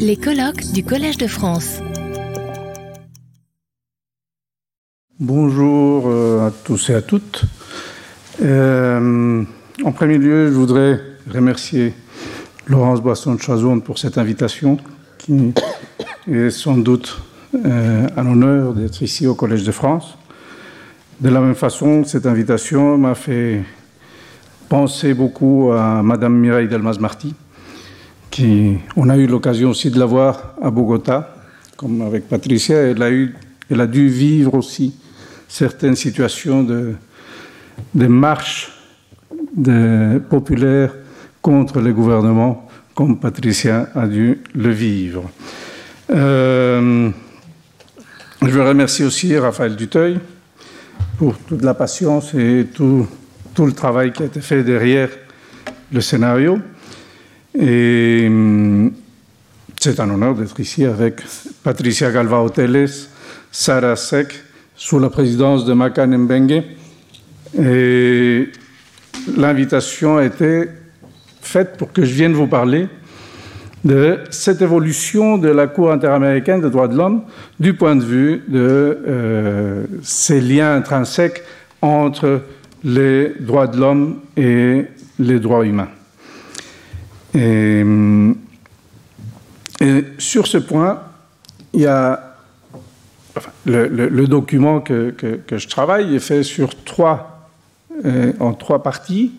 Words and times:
Les 0.00 0.16
colloques 0.16 0.72
du 0.72 0.82
Collège 0.82 1.18
de 1.18 1.28
France. 1.28 1.80
Bonjour 5.20 6.08
euh, 6.08 6.48
à 6.48 6.50
tous 6.50 6.90
et 6.90 6.94
à 6.94 7.00
toutes. 7.00 7.44
Euh, 8.42 9.44
en 9.84 9.92
premier 9.92 10.18
lieu, 10.18 10.48
je 10.48 10.56
voudrais 10.56 11.00
remercier 11.32 11.94
Laurence 12.66 13.00
Boisson 13.00 13.36
de 13.36 13.40
Chazonde 13.40 13.84
pour 13.84 13.98
cette 13.98 14.18
invitation 14.18 14.78
qui 15.16 15.54
est 16.28 16.50
sans 16.50 16.76
doute 16.76 17.22
euh, 17.54 18.08
un 18.16 18.26
honneur 18.26 18.74
d'être 18.74 19.00
ici 19.00 19.28
au 19.28 19.36
Collège 19.36 19.62
de 19.62 19.72
France. 19.72 20.18
De 21.20 21.28
la 21.28 21.40
même 21.40 21.54
façon, 21.54 22.02
cette 22.02 22.26
invitation 22.26 22.98
m'a 22.98 23.14
fait 23.14 23.62
penser 24.68 25.14
beaucoup 25.14 25.70
à 25.72 26.02
Madame 26.02 26.36
Mireille 26.36 26.68
Delmas-Marty, 26.68 27.34
on 28.96 29.08
a 29.08 29.16
eu 29.16 29.26
l'occasion 29.26 29.70
aussi 29.70 29.90
de 29.90 29.98
la 29.98 30.06
voir 30.06 30.54
à 30.60 30.70
Bogota, 30.70 31.36
comme 31.76 32.02
avec 32.02 32.28
Patricia. 32.28 32.76
Elle 32.76 33.80
a, 33.80 33.86
dû 33.86 34.08
vivre 34.08 34.54
aussi 34.54 34.94
certaines 35.48 35.96
situations 35.96 36.62
de, 36.62 36.94
de 37.94 38.06
marche 38.06 38.72
de, 39.56 40.20
contre 41.40 41.80
le 41.80 41.92
gouvernement, 41.92 42.68
comme 42.94 43.18
Patricia 43.18 43.88
a 43.94 44.06
dû 44.06 44.40
le 44.54 44.70
vivre. 44.70 45.30
Euh, 46.10 47.10
je 48.42 48.48
veux 48.48 48.62
remercier 48.62 49.04
aussi 49.04 49.36
Raphaël 49.36 49.76
Duteuil 49.76 50.18
pour 51.18 51.36
toute 51.38 51.62
la 51.62 51.74
patience 51.74 52.34
et 52.34 52.66
tout 52.74 53.06
le 53.58 53.72
travail 53.72 54.12
qui 54.12 54.22
a 54.22 54.26
été 54.26 54.40
fait 54.40 54.62
derrière 54.62 55.08
le 55.92 56.00
scénario. 56.00 56.58
Et 57.58 58.24
hum, 58.26 58.92
c'est 59.80 60.00
un 60.00 60.10
honneur 60.10 60.34
d'être 60.34 60.58
ici 60.60 60.84
avec 60.84 61.20
Patricia 61.62 62.10
Galvao 62.10 62.48
Teles, 62.50 63.08
Sarah 63.50 63.96
Sek, 63.96 64.28
sous 64.74 64.98
la 64.98 65.08
présidence 65.08 65.64
de 65.64 65.72
Makan 65.72 66.18
Mbengue. 66.18 66.62
Et 67.58 68.48
l'invitation 69.36 70.18
a 70.18 70.24
été 70.24 70.68
faite 71.40 71.76
pour 71.78 71.92
que 71.92 72.04
je 72.04 72.12
vienne 72.12 72.34
vous 72.34 72.46
parler 72.46 72.88
de 73.84 74.18
cette 74.30 74.60
évolution 74.60 75.38
de 75.38 75.48
la 75.48 75.68
Cour 75.68 75.92
interaméricaine 75.92 76.60
des 76.60 76.70
droits 76.70 76.88
de 76.88 76.96
l'homme 76.96 77.22
du 77.60 77.74
point 77.74 77.96
de 77.96 78.04
vue 78.04 78.42
de 78.48 78.98
euh, 79.06 79.84
ces 80.02 80.40
liens 80.40 80.74
intrinsèques 80.74 81.42
entre 81.80 82.42
les 82.82 83.32
droits 83.40 83.68
de 83.68 83.78
l'homme 83.78 84.20
et 84.36 84.86
les 85.18 85.38
droits 85.38 85.64
humains. 85.64 85.88
Et, 87.36 87.84
et, 89.80 90.04
sur 90.18 90.46
ce 90.46 90.58
point, 90.58 91.02
il 91.74 91.82
y 91.82 91.86
a 91.86 92.36
le, 93.66 94.26
document 94.26 94.80
que, 94.80 95.14
je 95.50 95.68
travaille 95.68 96.14
est 96.14 96.20
fait 96.20 96.42
sur 96.42 96.82
trois, 96.84 97.50
euh, 98.04 98.32
en 98.40 98.54
trois 98.54 98.82
parties, 98.82 99.32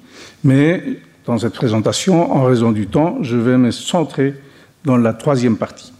mais 0.43 0.83
dans 1.25 1.37
cette 1.39 1.53
présentation, 1.53 2.31
en 2.33 2.43
raison 2.43 2.71
du 2.71 2.87
temps, 2.87 3.17
je 3.21 3.35
vais 3.35 3.57
me 3.57 3.71
centrer 3.71 4.35
dans 4.85 4.97
la 4.97 5.13
troisième 5.13 5.57
partie. 5.57 5.93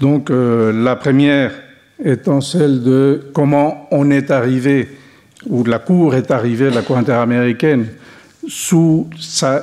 Donc 0.00 0.30
euh, 0.30 0.72
la 0.72 0.96
première 0.96 1.52
étant 2.04 2.40
celle 2.40 2.82
de 2.82 3.30
comment 3.32 3.86
on 3.90 4.10
est 4.10 4.30
arrivé, 4.30 4.88
ou 5.46 5.64
la 5.64 5.78
Cour 5.78 6.14
est 6.14 6.30
arrivée, 6.30 6.70
la 6.70 6.82
Cour 6.82 6.96
interaméricaine, 6.96 7.86
sous 8.48 9.08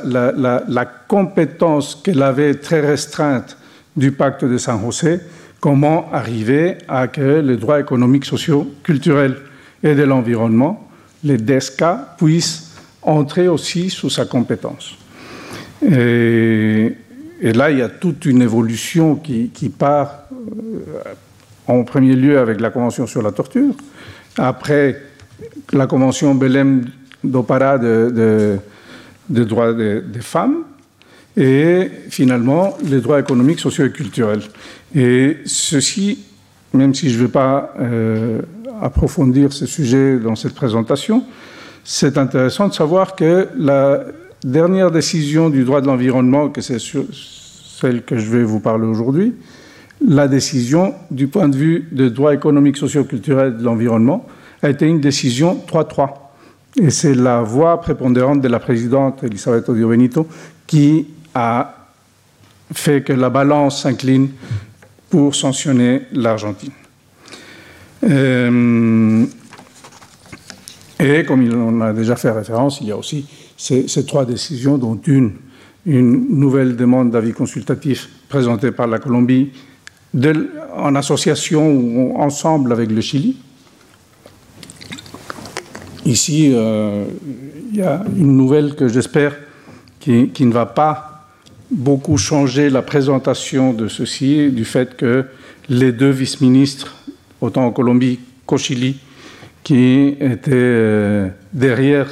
la, 0.06 0.86
compétence 1.08 1.96
qu'elle 2.04 2.24
avait 2.24 2.56
très 2.56 2.80
restreinte 2.80 3.58
du 3.96 4.12
pacte 4.12 4.46
de 4.46 4.58
San 4.58 4.80
José, 4.82 5.20
comment 5.60 6.12
arriver 6.12 6.78
à 6.88 7.08
que 7.08 7.40
les 7.42 7.58
droits 7.58 7.80
économiques, 7.80 8.26
sociaux, 8.26 8.72
culturels 8.84 9.38
et 9.84 9.96
de 9.96 10.04
l'environnement, 10.04 10.88
les 11.24 11.38
DESCA, 11.38 12.16
puissent 12.18 12.72
entrer 13.02 13.48
aussi 13.48 13.90
sous 13.90 14.10
sa 14.10 14.26
compétence. 14.26 14.96
Et, 15.84 16.96
là, 17.42 17.72
il 17.72 17.80
y 17.80 17.82
a 17.82 17.90
toute 17.90 18.26
une 18.26 18.42
évolution 18.42 19.16
qui, 19.16 19.50
qui 19.50 19.70
part 19.70 20.26
euh, 20.32 21.14
en 21.68 21.84
premier 21.84 22.16
lieu 22.16 22.38
avec 22.38 22.62
la 22.62 22.70
Convention 22.70 23.08
sur 23.08 23.22
la 23.22 23.32
torture, 23.32 23.74
après 24.38 25.02
la 25.74 25.88
Convention 25.88 26.36
Belém 26.36 26.86
do 27.24 27.44
Pará 27.44 27.78
de, 27.78 28.60
droits 29.30 29.74
des 29.74 30.02
de 30.02 30.20
femmes, 30.20 30.64
et 31.38 31.90
finalement 32.10 32.78
les 32.84 33.00
droits 33.00 33.20
économiques, 33.20 33.60
sociaux 33.60 33.86
et 33.86 33.92
culturels. 33.92 34.42
Et 34.96 35.38
ceci, 35.46 36.20
même 36.74 36.94
si 36.94 37.10
je 37.10 37.18
ne 37.18 37.26
vais 37.26 37.32
pas 37.32 37.74
euh, 37.80 38.42
approfondir 38.82 39.54
ce 39.54 39.66
sujet 39.66 40.20
dans 40.20 40.36
cette 40.36 40.54
présentation, 40.54 41.24
c'est 41.84 42.18
intéressant 42.18 42.68
de 42.68 42.74
savoir 42.74 43.16
que 43.16 43.48
la 43.58 44.04
dernière 44.44 44.92
décision 44.92 45.50
du 45.50 45.64
droit 45.64 45.82
de 45.82 45.88
l'environnement, 45.88 46.50
que 46.50 46.62
c'est 46.62 46.80
celle 46.80 48.04
que 48.04 48.18
je 48.18 48.30
vais 48.30 48.44
vous 48.44 48.60
parler 48.60 48.86
aujourd'hui, 48.86 49.34
la 50.06 50.28
décision 50.28 50.96
du 51.12 51.28
point 51.28 51.48
de 51.48 51.56
vue 51.56 51.88
des 51.92 52.10
droits 52.10 52.34
économiques, 52.34 52.78
sociaux, 52.78 53.04
culturels 53.04 53.58
de 53.58 53.64
l'environnement 53.64 54.26
a 54.64 54.70
été 54.70 54.88
une 54.88 55.00
décision 55.00 55.64
3-3. 55.68 56.10
Et 56.78 56.90
c'est 56.90 57.16
la 57.16 57.42
voix 57.42 57.82
prépondérante 57.82 58.42
de 58.42 58.48
la 58.48 58.60
présidente 58.60 59.24
Elisabeth 59.24 59.68
Odio 59.68 59.90
Benito 59.90 60.28
qui 60.66 61.06
a 61.34 61.76
fait 62.74 63.04
que 63.04 63.14
la 63.14 63.30
balance 63.30 63.84
s'incline 63.84 64.30
pour 65.10 65.36
sanctionner 65.36 66.04
l'Argentine. 66.14 66.72
Euh, 68.04 69.26
et 71.00 71.26
comme 71.26 71.52
on 71.54 71.82
a 71.82 71.94
déjà 71.94 72.16
fait 72.16 72.32
référence, 72.32 72.80
il 72.82 72.88
y 72.88 72.92
a 72.92 72.98
aussi 72.98 73.26
ces, 73.58 74.06
trois 74.06 74.26
décisions, 74.26 74.78
dont 74.78 75.00
une, 75.06 75.34
une 75.86 76.40
nouvelle 76.40 76.76
demande 76.76 77.12
d'avis 77.12 77.34
consultatif 77.34 78.10
présentée 78.30 78.72
par 78.72 78.88
la 78.88 79.00
Colombie 79.00 79.52
en 80.76 80.96
association 80.96 81.72
ou 81.72 82.16
ensemble 82.18 82.72
avec 82.72 82.92
le 82.92 83.02
Chili. 83.02 83.38
Ici, 86.06 86.52
euh, 86.54 87.06
il 87.72 87.78
y 87.78 87.82
a 87.82 88.04
une 88.18 88.36
nouvelle 88.36 88.76
que 88.76 88.88
j'espère 88.88 89.36
qui, 90.00 90.32
ne 90.40 90.52
va 90.52 90.66
pas 90.66 91.28
beaucoup 91.70 92.18
changer 92.18 92.70
la 92.70 92.82
présentation 92.82 93.72
de 93.72 93.88
ceci, 93.88 94.50
du 94.52 94.66
fait 94.66 94.98
que 94.98 95.26
les 95.70 95.92
deux 95.92 96.10
vice-ministres, 96.10 96.96
autant 97.40 97.66
en 97.66 97.72
Colombie 97.72 98.20
qu'au 98.46 98.58
Chili, 98.58 98.98
qui 99.64 100.16
étaient 100.20 100.52
euh, 100.54 101.30
derrière 101.54 102.08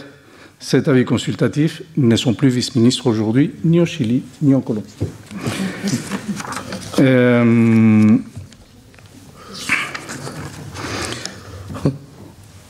cet 0.60 0.88
avis 0.88 1.06
consultatif 1.06 1.82
ne 1.98 2.16
sont 2.16 2.34
plus 2.34 2.50
vice-ministres 2.50 3.08
aujourd'hui, 3.08 3.52
ni 3.64 3.80
au 3.80 3.86
Chili, 3.86 4.22
ni 4.42 4.54
en 4.54 4.62
Colombie. 4.62 4.94
Euh, 7.00 8.18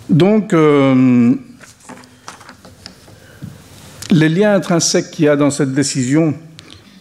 donc, 0.09 0.53
euh, 0.53 1.35
les 4.11 4.29
liens 4.29 4.55
intrinsèques 4.55 5.11
qu'il 5.11 5.25
y 5.25 5.27
a 5.27 5.35
dans 5.35 5.51
cette 5.51 5.73
décision, 5.73 6.33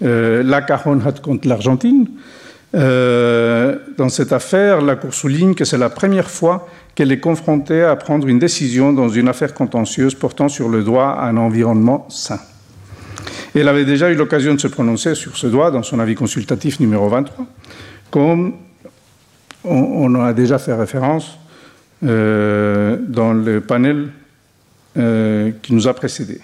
euh, 0.02 0.42
la 0.42 0.60
contre 0.60 1.48
l'Argentine, 1.48 2.06
euh, 2.74 3.78
dans 3.96 4.10
cette 4.10 4.32
affaire, 4.32 4.82
la 4.82 4.96
Cour 4.96 5.14
souligne 5.14 5.54
que 5.54 5.64
c'est 5.64 5.78
la 5.78 5.88
première 5.88 6.28
fois 6.28 6.68
qu'elle 6.94 7.10
est 7.10 7.20
confrontée 7.20 7.82
à 7.82 7.96
prendre 7.96 8.28
une 8.28 8.38
décision 8.38 8.92
dans 8.92 9.08
une 9.08 9.28
affaire 9.28 9.54
contentieuse 9.54 10.14
portant 10.14 10.48
sur 10.48 10.68
le 10.68 10.82
droit 10.82 11.16
à 11.18 11.28
un 11.28 11.38
environnement 11.38 12.06
sain. 12.10 12.40
Elle 13.54 13.68
avait 13.68 13.86
déjà 13.86 14.10
eu 14.10 14.14
l'occasion 14.14 14.54
de 14.54 14.60
se 14.60 14.68
prononcer 14.68 15.14
sur 15.14 15.36
ce 15.38 15.46
droit 15.46 15.70
dans 15.70 15.82
son 15.82 15.98
avis 15.98 16.14
consultatif 16.14 16.78
numéro 16.78 17.08
23, 17.08 17.46
comme 18.10 18.52
on, 19.64 20.14
on 20.14 20.14
a 20.22 20.34
déjà 20.34 20.58
fait 20.58 20.74
référence 20.74 21.38
dans 22.02 23.32
le 23.32 23.60
panel 23.60 24.08
euh, 24.98 25.52
qui 25.62 25.74
nous 25.74 25.86
a 25.86 25.94
précédés. 25.94 26.40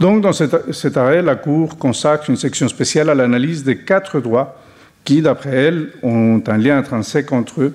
Donc, 0.00 0.20
dans 0.20 0.32
cet, 0.32 0.72
cet, 0.72 0.96
arrêt, 0.96 1.22
la 1.22 1.36
Cour 1.36 1.78
consacre 1.78 2.28
une 2.28 2.36
section 2.36 2.68
spéciale 2.68 3.08
à 3.08 3.14
l'analyse 3.14 3.64
des 3.64 3.78
quatre 3.78 4.20
droits 4.20 4.60
qui, 5.04 5.22
d'après 5.22 5.54
elle, 5.54 5.92
ont 6.02 6.42
un 6.46 6.58
lien 6.58 6.76
intrinsèque 6.76 7.32
entre 7.32 7.62
eux 7.62 7.74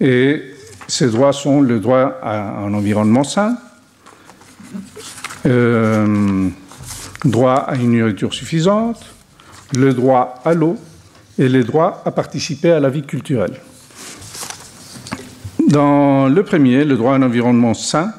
et 0.00 0.42
ces 0.86 1.06
droits 1.06 1.32
sont 1.32 1.60
le 1.60 1.78
droit 1.78 2.18
à 2.22 2.58
un 2.58 2.74
environnement 2.74 3.24
sain, 3.24 3.56
euh, 5.46 6.48
droit 7.24 7.54
à 7.54 7.76
une 7.76 7.96
nourriture 7.96 8.34
suffisante, 8.34 9.02
le 9.72 9.94
droit 9.94 10.42
à 10.44 10.52
l'eau 10.52 10.76
et 11.38 11.48
les 11.48 11.64
droits 11.64 12.02
à 12.04 12.10
participer 12.10 12.72
à 12.72 12.80
la 12.80 12.90
vie 12.90 13.02
culturelle. 13.02 13.54
Dans 15.70 16.26
le 16.26 16.42
premier, 16.42 16.84
le 16.84 16.96
droit 16.96 17.12
à 17.12 17.14
un 17.14 17.22
environnement 17.22 17.74
sain, 17.74 18.12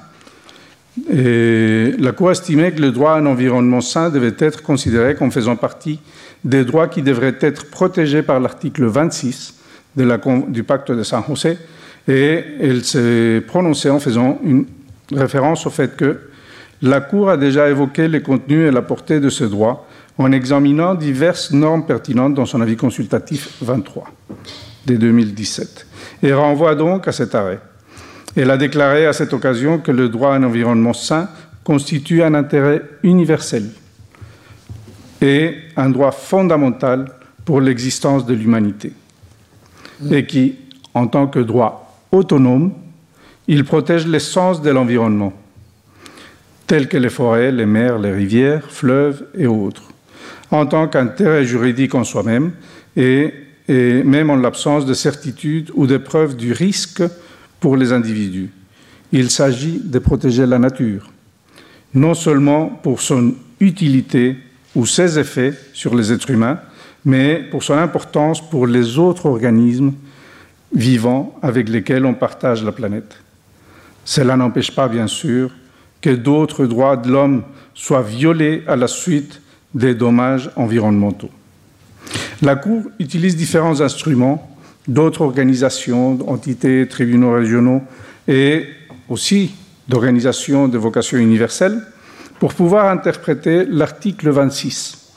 la 1.09 2.11
Cour 2.13 2.31
estimait 2.31 2.71
que 2.71 2.79
le 2.79 2.91
droit 2.93 3.11
à 3.11 3.17
un 3.17 3.25
environnement 3.25 3.81
sain 3.81 4.09
devait 4.09 4.35
être 4.39 4.63
considéré 4.63 5.15
comme 5.15 5.33
faisant 5.33 5.57
partie 5.57 5.99
des 6.45 6.63
droits 6.63 6.87
qui 6.87 7.01
devraient 7.01 7.35
être 7.41 7.69
protégés 7.69 8.21
par 8.21 8.39
l'article 8.39 8.85
26 8.85 9.55
de 9.97 10.03
la, 10.05 10.17
du 10.47 10.63
pacte 10.63 10.93
de 10.93 11.03
San 11.03 11.23
José, 11.27 11.57
et 12.07 12.41
elle 12.61 12.85
s'est 12.85 13.43
prononcée 13.45 13.89
en 13.89 13.99
faisant 13.99 14.39
une 14.45 14.65
référence 15.13 15.65
au 15.65 15.71
fait 15.71 15.97
que 15.97 16.21
la 16.81 17.01
Cour 17.01 17.29
a 17.29 17.35
déjà 17.35 17.69
évoqué 17.69 18.07
les 18.07 18.21
contenus 18.21 18.69
et 18.69 18.71
la 18.71 18.81
portée 18.81 19.19
de 19.19 19.27
ce 19.27 19.43
droit 19.43 19.89
en 20.17 20.31
examinant 20.31 20.95
diverses 20.95 21.51
normes 21.51 21.85
pertinentes 21.85 22.33
dans 22.33 22.45
son 22.45 22.61
avis 22.61 22.77
consultatif 22.77 23.49
23 23.61 24.05
de 24.85 24.95
2017 24.95 25.87
et 26.23 26.33
renvoie 26.33 26.75
donc 26.75 27.07
à 27.07 27.11
cet 27.11 27.35
arrêt. 27.35 27.59
Elle 28.35 28.51
a 28.51 28.57
déclaré 28.57 29.05
à 29.05 29.13
cette 29.13 29.33
occasion 29.33 29.79
que 29.79 29.91
le 29.91 30.09
droit 30.09 30.33
à 30.33 30.35
un 30.35 30.43
environnement 30.43 30.93
sain 30.93 31.29
constitue 31.63 32.23
un 32.23 32.33
intérêt 32.33 32.81
universel 33.03 33.65
et 35.21 35.55
un 35.77 35.89
droit 35.89 36.11
fondamental 36.11 37.11
pour 37.45 37.61
l'existence 37.61 38.25
de 38.25 38.33
l'humanité, 38.33 38.93
et 40.09 40.25
qui, 40.25 40.55
en 40.93 41.07
tant 41.07 41.27
que 41.27 41.39
droit 41.39 42.01
autonome, 42.11 42.73
il 43.47 43.63
protège 43.65 44.07
l'essence 44.07 44.61
de 44.61 44.71
l'environnement, 44.71 45.33
tels 46.67 46.87
que 46.87 46.97
les 46.97 47.09
forêts, 47.09 47.51
les 47.51 47.65
mers, 47.65 47.99
les 47.99 48.11
rivières, 48.11 48.69
fleuves 48.69 49.25
et 49.37 49.47
autres, 49.47 49.83
en 50.49 50.65
tant 50.65 50.87
qu'intérêt 50.87 51.45
juridique 51.45 51.95
en 51.95 52.03
soi-même 52.03 52.51
et, 52.95 53.33
et, 53.71 54.03
même 54.03 54.29
en 54.29 54.35
l'absence 54.35 54.85
de 54.85 54.93
certitude 54.93 55.71
ou 55.75 55.87
de 55.87 55.97
preuve 55.97 56.35
du 56.35 56.51
risque 56.51 57.03
pour 57.61 57.77
les 57.77 57.93
individus. 57.93 58.49
Il 59.13 59.29
s'agit 59.29 59.79
de 59.81 59.99
protéger 59.99 60.45
la 60.45 60.59
nature, 60.59 61.09
non 61.93 62.13
seulement 62.13 62.67
pour 62.67 63.01
son 63.01 63.33
utilité 63.61 64.35
ou 64.75 64.85
ses 64.85 65.17
effets 65.17 65.53
sur 65.73 65.95
les 65.95 66.11
êtres 66.11 66.31
humains, 66.31 66.59
mais 67.05 67.43
pour 67.49 67.63
son 67.63 67.77
importance 67.77 68.41
pour 68.41 68.67
les 68.67 68.97
autres 68.97 69.25
organismes 69.25 69.93
vivants 70.73 71.37
avec 71.41 71.69
lesquels 71.69 72.05
on 72.05 72.13
partage 72.13 72.63
la 72.63 72.71
planète. 72.73 73.17
Cela 74.03 74.35
n'empêche 74.35 74.71
pas, 74.71 74.89
bien 74.89 75.07
sûr, 75.07 75.51
que 76.01 76.09
d'autres 76.09 76.65
droits 76.65 76.97
de 76.97 77.09
l'homme 77.09 77.43
soient 77.73 78.01
violés 78.01 78.63
à 78.67 78.75
la 78.75 78.87
suite 78.87 79.41
des 79.73 79.95
dommages 79.95 80.49
environnementaux. 80.57 81.29
La 82.41 82.55
Cour 82.55 82.83
utilise 82.99 83.35
différents 83.35 83.81
instruments 83.81 84.47
d'autres 84.87 85.21
organisations, 85.21 86.17
entités, 86.27 86.87
tribunaux 86.87 87.33
régionaux 87.33 87.83
et 88.27 88.65
aussi 89.09 89.53
d'organisations 89.87 90.67
de 90.67 90.77
vocation 90.77 91.17
universelle 91.17 91.81
pour 92.39 92.55
pouvoir 92.55 92.89
interpréter 92.89 93.65
l'article 93.65 94.31
26 94.31 95.13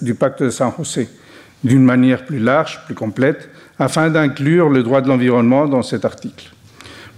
du 0.00 0.14
pacte 0.14 0.42
de 0.42 0.50
San 0.50 0.72
José 0.76 1.08
d'une 1.62 1.84
manière 1.84 2.24
plus 2.24 2.38
large, 2.38 2.80
plus 2.86 2.94
complète, 2.94 3.50
afin 3.78 4.08
d'inclure 4.08 4.70
le 4.70 4.82
droit 4.82 5.02
de 5.02 5.08
l'environnement 5.08 5.66
dans 5.66 5.82
cet 5.82 6.06
article. 6.06 6.50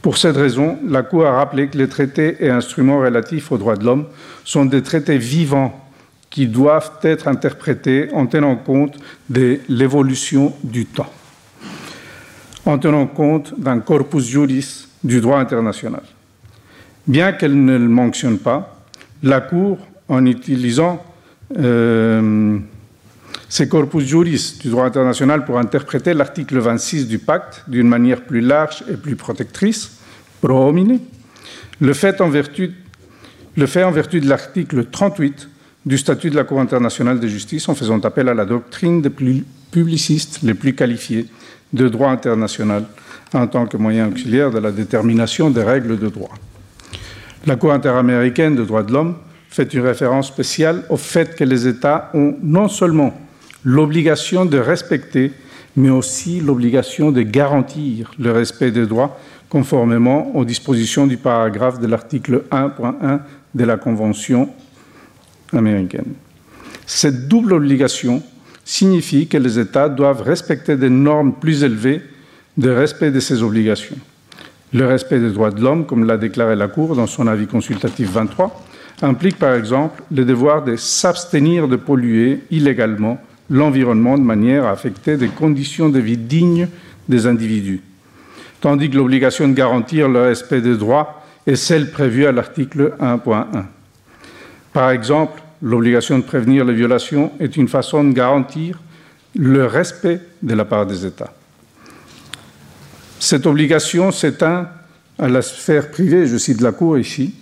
Pour 0.00 0.18
cette 0.18 0.36
raison, 0.36 0.78
la 0.84 1.02
Cour 1.02 1.26
a 1.26 1.36
rappelé 1.36 1.68
que 1.68 1.78
les 1.78 1.88
traités 1.88 2.38
et 2.40 2.50
instruments 2.50 2.98
relatifs 2.98 3.52
aux 3.52 3.58
droits 3.58 3.76
de 3.76 3.84
l'homme 3.84 4.06
sont 4.44 4.64
des 4.64 4.82
traités 4.82 5.18
vivants 5.18 5.78
qui 6.32 6.48
doivent 6.48 6.90
être 7.02 7.28
interprétés 7.28 8.08
en 8.12 8.26
tenant 8.26 8.56
compte 8.56 8.96
de 9.30 9.60
l'évolution 9.68 10.52
du 10.64 10.86
temps 10.86 11.12
en 12.64 12.78
tenant 12.78 13.06
compte 13.06 13.58
d'un 13.58 13.80
corpus 13.80 14.26
juris 14.26 14.86
du 15.02 15.20
droit 15.20 15.38
international. 15.38 16.02
Bien 17.06 17.32
qu'elle 17.32 17.64
ne 17.64 17.76
le 17.76 17.88
mentionne 17.88 18.38
pas, 18.38 18.84
la 19.22 19.40
Cour, 19.40 19.78
en 20.08 20.24
utilisant 20.26 21.02
euh, 21.58 22.58
ces 23.48 23.68
corpus 23.68 24.04
juris 24.04 24.58
du 24.60 24.70
droit 24.70 24.84
international 24.84 25.44
pour 25.44 25.58
interpréter 25.58 26.14
l'article 26.14 26.58
26 26.58 27.08
du 27.08 27.18
pacte 27.18 27.64
d'une 27.68 27.88
manière 27.88 28.22
plus 28.22 28.40
large 28.40 28.84
et 28.88 28.96
plus 28.96 29.16
protectrice, 29.16 29.98
pro 30.40 30.72
le 31.80 31.94
fait 31.94 32.20
en 32.20 32.28
vertu, 32.28 32.74
le 33.56 33.66
fait 33.66 33.82
en 33.82 33.90
vertu 33.90 34.20
de 34.20 34.28
l'article 34.28 34.86
38 34.86 35.48
du 35.84 35.98
statut 35.98 36.30
de 36.30 36.36
la 36.36 36.44
Cour 36.44 36.60
internationale 36.60 37.18
de 37.18 37.26
justice 37.26 37.68
en 37.68 37.74
faisant 37.74 37.98
appel 38.00 38.28
à 38.28 38.34
la 38.34 38.44
doctrine 38.44 39.02
des 39.02 39.10
plus 39.10 39.44
publicistes 39.70 40.40
les 40.42 40.54
plus 40.54 40.74
qualifiés 40.74 41.26
de 41.72 41.88
droit 41.88 42.10
international 42.10 42.84
en 43.32 43.46
tant 43.46 43.66
que 43.66 43.76
moyen 43.76 44.08
auxiliaire 44.08 44.50
de 44.50 44.58
la 44.58 44.70
détermination 44.70 45.50
des 45.50 45.62
règles 45.62 45.98
de 45.98 46.08
droit. 46.08 46.34
La 47.46 47.56
Cour 47.56 47.72
interaméricaine 47.72 48.54
des 48.56 48.64
droits 48.64 48.82
de 48.82 48.92
l'homme 48.92 49.16
fait 49.48 49.74
une 49.74 49.80
référence 49.80 50.28
spéciale 50.28 50.84
au 50.88 50.96
fait 50.96 51.34
que 51.34 51.44
les 51.44 51.66
États 51.66 52.10
ont 52.14 52.36
non 52.42 52.68
seulement 52.68 53.18
l'obligation 53.64 54.44
de 54.44 54.58
respecter, 54.58 55.32
mais 55.76 55.90
aussi 55.90 56.40
l'obligation 56.40 57.10
de 57.10 57.22
garantir 57.22 58.12
le 58.18 58.32
respect 58.32 58.70
des 58.70 58.86
droits 58.86 59.18
conformément 59.48 60.34
aux 60.36 60.44
dispositions 60.44 61.06
du 61.06 61.16
paragraphe 61.16 61.80
de 61.80 61.86
l'article 61.86 62.44
1.1 62.50 63.20
de 63.54 63.64
la 63.64 63.76
Convention 63.76 64.48
américaine. 65.52 66.14
Cette 66.86 67.28
double 67.28 67.54
obligation 67.54 68.22
signifie 68.64 69.26
que 69.26 69.38
les 69.38 69.58
États 69.58 69.88
doivent 69.88 70.22
respecter 70.22 70.76
des 70.76 70.90
normes 70.90 71.34
plus 71.34 71.64
élevées 71.64 72.02
de 72.56 72.70
respect 72.70 73.10
de 73.10 73.20
ces 73.20 73.42
obligations. 73.42 73.96
Le 74.72 74.86
respect 74.86 75.18
des 75.18 75.30
droits 75.30 75.50
de 75.50 75.60
l'homme, 75.60 75.86
comme 75.86 76.04
l'a 76.04 76.16
déclaré 76.16 76.56
la 76.56 76.68
Cour 76.68 76.96
dans 76.96 77.06
son 77.06 77.26
avis 77.26 77.46
consultatif 77.46 78.10
23, 78.10 78.64
implique 79.02 79.38
par 79.38 79.54
exemple 79.54 80.02
le 80.14 80.24
devoir 80.24 80.64
de 80.64 80.76
s'abstenir 80.76 81.68
de 81.68 81.76
polluer 81.76 82.40
illégalement 82.50 83.20
l'environnement 83.50 84.16
de 84.16 84.22
manière 84.22 84.64
à 84.64 84.70
affecter 84.70 85.16
des 85.16 85.28
conditions 85.28 85.88
de 85.88 85.98
vie 85.98 86.16
dignes 86.16 86.68
des 87.08 87.26
individus, 87.26 87.82
tandis 88.60 88.88
que 88.88 88.96
l'obligation 88.96 89.48
de 89.48 89.54
garantir 89.54 90.08
le 90.08 90.22
respect 90.22 90.60
des 90.60 90.76
droits 90.76 91.22
est 91.46 91.56
celle 91.56 91.90
prévue 91.90 92.26
à 92.26 92.32
l'article 92.32 92.94
1.1. 93.00 93.64
Par 94.72 94.90
exemple, 94.90 95.42
l'obligation 95.60 96.18
de 96.18 96.24
prévenir 96.24 96.64
les 96.64 96.74
violations 96.74 97.32
est 97.38 97.56
une 97.56 97.68
façon 97.68 98.04
de 98.04 98.12
garantir 98.12 98.80
le 99.34 99.66
respect 99.66 100.20
de 100.42 100.54
la 100.54 100.64
part 100.64 100.86
des 100.86 101.06
États. 101.06 101.32
Cette 103.18 103.46
obligation 103.46 104.10
s'éteint 104.10 104.68
à 105.18 105.28
la 105.28 105.42
sphère 105.42 105.90
privée, 105.90 106.26
je 106.26 106.36
cite 106.36 106.60
la 106.60 106.72
Cour 106.72 106.98
ici, 106.98 107.34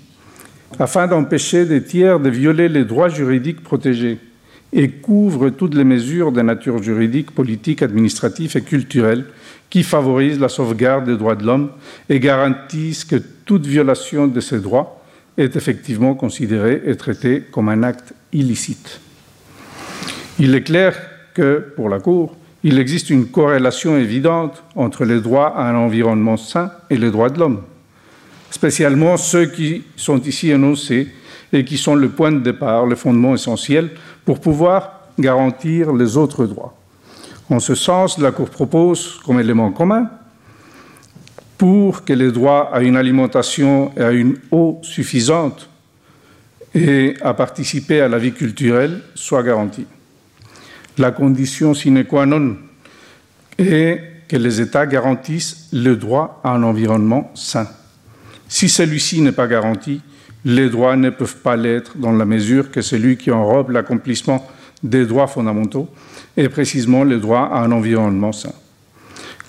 afin 0.79 1.06
d'empêcher 1.06 1.65
des 1.65 1.82
tiers 1.82 2.21
de 2.21 2.29
violer 2.29 2.69
les 2.69 2.85
droits 2.85 3.09
juridiques 3.09 3.62
protégés 3.62 4.19
et 4.73 4.88
couvre 4.88 5.50
toutes 5.50 5.75
les 5.75 5.85
mesures 5.85 6.33
de 6.33 6.43
nature 6.43 6.83
juridique, 6.83 7.33
politique, 7.33 7.83
administrative 7.83 8.56
et 8.56 8.62
culturelle 8.62 9.25
qui 9.69 9.83
favorisent 9.83 10.38
la 10.38 10.49
sauvegarde 10.49 11.07
des 11.07 11.16
droits 11.16 11.35
de 11.35 11.45
l'homme 11.45 11.71
et 12.09 12.21
garantissent 12.21 13.05
que 13.05 13.16
toute 13.16 13.66
violation 13.66 14.28
de 14.28 14.40
ces 14.40 14.61
droits 14.61 15.00
est 15.40 15.56
effectivement 15.56 16.14
considéré 16.14 16.82
et 16.85 16.97
traité 16.97 17.42
comme 17.50 17.68
un 17.68 17.82
acte 17.82 18.12
illicite. 18.32 19.00
Il 20.38 20.54
est 20.54 20.62
clair 20.62 20.97
que, 21.35 21.73
pour 21.76 21.88
la 21.88 21.99
Cour, 21.99 22.37
il 22.62 22.78
existe 22.78 23.11
une 23.11 23.26
corrélation 23.26 23.97
évidente 23.97 24.62
entre 24.76 25.04
les 25.04 25.20
droits 25.20 25.56
à 25.56 25.70
un 25.70 25.76
environnement 25.76 26.37
sain 26.37 26.70
et 26.90 26.97
les 26.99 27.11
droits 27.11 27.30
de 27.30 27.38
l'homme, 27.38 27.62
spécialement 28.50 29.16
ceux 29.16 29.47
qui 29.47 29.85
sont 29.97 30.20
ici 30.20 30.50
énoncés 30.50 31.09
et 31.52 31.64
qui 31.64 31.78
sont 31.78 31.94
le 31.94 32.11
point 32.11 32.32
de 32.32 32.40
départ, 32.40 32.87
le 32.87 32.97
fondement 32.97 33.35
essentiel 33.35 33.90
pour 34.25 34.40
pouvoir 34.40 35.09
garantir 35.18 35.92
les 35.92 36.16
autres 36.16 36.44
droits. 36.44 36.76
En 37.49 37.61
ce 37.61 37.75
sens, 37.75 38.18
la 38.18 38.30
Cour 38.30 38.50
propose 38.50 39.18
comme 39.25 39.40
élément 39.40 39.73
commun 39.73 40.11
pour 41.61 42.07
que 42.07 42.14
les 42.14 42.33
droits 42.33 42.75
à 42.75 42.81
une 42.81 42.97
alimentation 42.97 43.93
et 43.95 44.00
à 44.00 44.12
une 44.12 44.38
eau 44.50 44.79
suffisante 44.81 45.69
et 46.75 47.17
à 47.21 47.35
participer 47.35 48.00
à 48.00 48.09
la 48.09 48.17
vie 48.17 48.33
culturelle 48.33 49.02
soient 49.14 49.43
garantis. 49.43 49.85
La 50.97 51.11
condition 51.11 51.75
sine 51.75 52.07
qua 52.07 52.25
non 52.25 52.57
est 53.59 54.00
que 54.26 54.38
les 54.38 54.62
États 54.62 54.87
garantissent 54.87 55.69
le 55.75 55.97
droit 55.97 56.40
à 56.43 56.52
un 56.52 56.62
environnement 56.62 57.31
sain. 57.35 57.69
Si 58.49 58.71
celui-ci 58.71 59.21
n'est 59.21 59.31
pas 59.31 59.47
garanti, 59.47 60.00
les 60.47 60.71
droits 60.71 60.97
ne 60.97 61.11
peuvent 61.11 61.43
pas 61.43 61.57
l'être 61.57 61.99
dans 61.99 62.12
la 62.12 62.25
mesure 62.25 62.71
que 62.71 62.81
celui 62.81 63.19
qui 63.19 63.31
enrobe 63.31 63.69
l'accomplissement 63.69 64.49
des 64.83 65.05
droits 65.05 65.26
fondamentaux 65.26 65.90
est 66.38 66.49
précisément 66.49 67.05
le 67.05 67.19
droit 67.19 67.50
à 67.52 67.61
un 67.61 67.71
environnement 67.71 68.33
sain. 68.33 68.55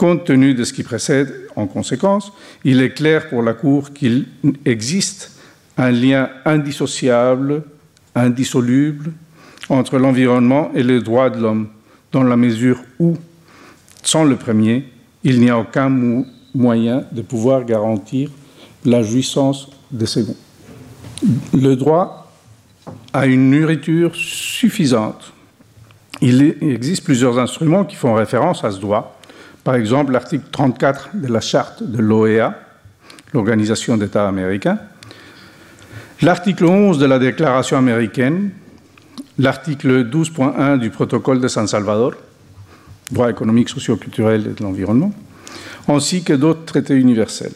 Compte 0.01 0.23
tenu 0.23 0.55
de 0.55 0.63
ce 0.63 0.73
qui 0.73 0.81
précède, 0.81 1.31
en 1.55 1.67
conséquence, 1.67 2.33
il 2.63 2.81
est 2.81 2.89
clair 2.89 3.29
pour 3.29 3.43
la 3.43 3.53
Cour 3.53 3.93
qu'il 3.93 4.25
existe 4.65 5.33
un 5.77 5.91
lien 5.91 6.27
indissociable, 6.43 7.61
indissoluble 8.15 9.11
entre 9.69 9.99
l'environnement 9.99 10.71
et 10.73 10.81
les 10.81 11.01
droits 11.01 11.29
de 11.29 11.39
l'homme, 11.39 11.67
dans 12.11 12.23
la 12.23 12.35
mesure 12.35 12.79
où, 12.97 13.15
sans 14.01 14.23
le 14.23 14.37
premier, 14.37 14.85
il 15.23 15.39
n'y 15.39 15.51
a 15.51 15.59
aucun 15.59 16.23
moyen 16.55 17.03
de 17.11 17.21
pouvoir 17.21 17.63
garantir 17.63 18.31
la 18.83 19.03
jouissance 19.03 19.69
des 19.91 20.07
seconds. 20.07 20.37
le 21.53 21.75
droit 21.75 22.33
à 23.13 23.27
une 23.27 23.51
nourriture 23.51 24.15
suffisante. 24.15 25.31
Il 26.21 26.55
existe 26.61 27.03
plusieurs 27.03 27.37
instruments 27.37 27.85
qui 27.85 27.95
font 27.95 28.15
référence 28.15 28.63
à 28.63 28.71
ce 28.71 28.79
droit. 28.79 29.20
Par 29.63 29.75
exemple, 29.75 30.11
l'article 30.11 30.45
34 30.51 31.09
de 31.13 31.27
la 31.27 31.39
charte 31.39 31.83
de 31.83 31.99
l'OEA, 31.99 32.55
l'Organisation 33.33 33.95
d'États 33.95 34.27
américains, 34.27 34.79
l'article 36.21 36.65
11 36.65 36.97
de 36.97 37.05
la 37.05 37.19
Déclaration 37.19 37.77
américaine, 37.77 38.51
l'article 39.37 40.09
12.1 40.09 40.79
du 40.79 40.89
protocole 40.89 41.39
de 41.39 41.47
San 41.47 41.67
Salvador, 41.67 42.13
droit 43.11 43.29
économique, 43.29 43.69
socio-culturel 43.69 44.47
et 44.47 44.59
de 44.59 44.63
l'environnement, 44.63 45.13
ainsi 45.87 46.23
que 46.23 46.33
d'autres 46.33 46.65
traités 46.65 46.95
universels. 46.95 47.53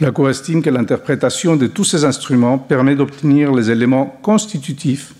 La 0.00 0.10
Cour 0.10 0.30
estime 0.30 0.62
que 0.62 0.70
l'interprétation 0.70 1.56
de 1.56 1.66
tous 1.66 1.84
ces 1.84 2.04
instruments 2.04 2.58
permet 2.58 2.96
d'obtenir 2.96 3.52
les 3.52 3.70
éléments 3.70 4.18
constitutifs 4.22 5.14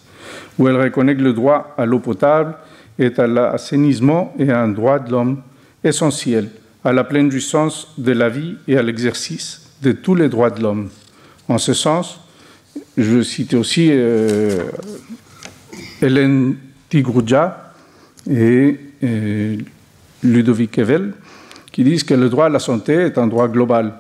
où 0.57 0.67
elle 0.67 0.81
reconnaît 0.81 1.15
que 1.15 1.21
le 1.21 1.33
droit 1.33 1.75
à 1.77 1.85
l'eau 1.85 1.99
potable 1.99 2.55
est 2.97 3.19
à 3.19 3.27
l'assainissement 3.27 4.33
et 4.39 4.49
à 4.49 4.61
un 4.61 4.69
droit 4.69 4.97
de 4.97 5.11
l'homme 5.11 5.41
essentiel 5.83 6.49
à 6.83 6.91
la 6.93 7.03
pleine 7.03 7.29
jouissance 7.31 7.93
de 7.97 8.11
la 8.11 8.29
vie 8.29 8.55
et 8.67 8.77
à 8.77 8.83
l'exercice 8.83 9.71
de 9.81 9.91
tous 9.91 10.13
les 10.15 10.29
droits 10.29 10.51
de 10.51 10.61
l'homme. 10.61 10.89
En 11.47 11.57
ce 11.57 11.73
sens, 11.73 12.19
je 12.97 13.21
cite 13.21 13.53
aussi 13.53 13.89
euh, 13.91 14.63
Hélène 16.01 16.55
Tigrouja 16.89 17.64
et, 18.29 18.79
et 19.01 19.57
Ludovic 20.23 20.77
Evel, 20.77 21.13
qui 21.71 21.83
disent 21.83 22.03
que 22.03 22.13
le 22.13 22.29
droit 22.29 22.45
à 22.45 22.49
la 22.49 22.59
santé 22.59 22.93
est 22.93 23.17
un 23.17 23.27
droit 23.27 23.47
global. 23.47 23.93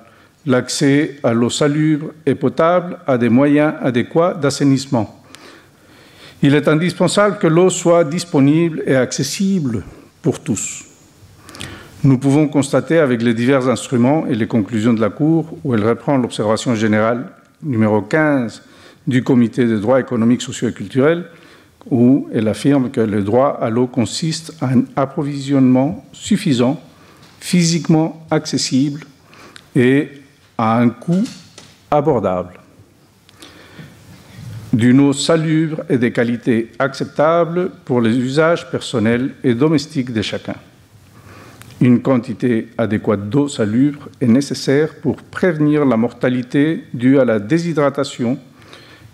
L'accès 0.45 1.17
à 1.23 1.33
l'eau 1.33 1.49
salubre 1.49 2.11
et 2.25 2.35
potable 2.35 2.97
a 3.07 3.17
des 3.17 3.29
moyens 3.29 3.73
adéquats 3.81 4.33
d'assainissement. 4.33 5.23
Il 6.41 6.53
est 6.53 6.67
indispensable 6.67 7.37
que 7.39 7.47
l'eau 7.47 7.69
soit 7.69 8.03
disponible 8.03 8.83
et 8.85 8.95
accessible 8.95 9.83
pour 10.21 10.39
tous. 10.39 10.85
Nous 12.03 12.19
pouvons 12.19 12.47
constater 12.47 12.99
avec 12.99 13.23
les 13.23 13.33
divers 13.33 13.67
instruments 13.67 14.27
et 14.27 14.35
les 14.35 14.45
conclusions 14.45 14.93
de 14.93 15.01
la 15.01 15.09
Cour, 15.09 15.57
où 15.63 15.73
elle 15.73 15.83
reprend 15.83 16.17
l'observation 16.17 16.75
générale 16.75 17.31
numéro 17.63 18.01
15 18.01 18.61
du 19.07 19.23
Comité 19.23 19.65
des 19.65 19.79
droits 19.79 19.99
économiques, 19.99 20.43
sociaux 20.43 20.67
et 20.67 20.73
culturels, 20.73 21.25
où 21.89 22.27
elle 22.33 22.47
affirme 22.47 22.89
que 22.89 23.01
le 23.01 23.23
droit 23.23 23.59
à 23.61 23.69
l'eau 23.69 23.87
consiste 23.87 24.53
à 24.61 24.67
un 24.67 24.83
approvisionnement 24.95 26.05
suffisant 26.13 26.81
physiquement 27.39 28.25
accessible 28.31 29.01
et 29.75 30.09
à 30.57 30.79
un 30.79 30.89
coût 30.89 31.23
abordable, 31.91 32.59
d'une 34.73 34.99
eau 34.99 35.13
salubre 35.13 35.83
et 35.89 35.97
des 35.97 36.11
qualités 36.11 36.71
acceptables 36.79 37.69
pour 37.85 38.01
les 38.01 38.17
usages 38.17 38.69
personnels 38.71 39.35
et 39.43 39.53
domestiques 39.53 40.11
de 40.11 40.21
chacun. 40.21 40.55
Une 41.81 42.01
quantité 42.01 42.69
adéquate 42.77 43.29
d'eau 43.29 43.47
salubre 43.47 44.09
est 44.21 44.27
nécessaire 44.27 44.95
pour 44.95 45.17
prévenir 45.17 45.85
la 45.85 45.97
mortalité 45.97 46.85
due 46.93 47.19
à 47.19 47.25
la 47.25 47.37
déshydratation 47.39 48.39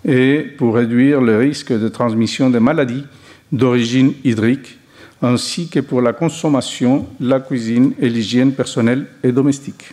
et 0.04 0.40
pour 0.58 0.74
réduire 0.74 1.20
le 1.20 1.38
risque 1.38 1.72
de 1.72 1.88
transmission 1.88 2.50
de 2.50 2.58
maladies 2.58 3.04
d'origine 3.50 4.14
hydrique 4.24 4.78
ainsi 5.22 5.68
que 5.68 5.80
pour 5.80 6.02
la 6.02 6.12
consommation, 6.12 7.06
la 7.20 7.40
cuisine 7.40 7.92
et 8.00 8.08
l'hygiène 8.08 8.52
personnelle 8.52 9.06
et 9.22 9.30
domestique. 9.30 9.92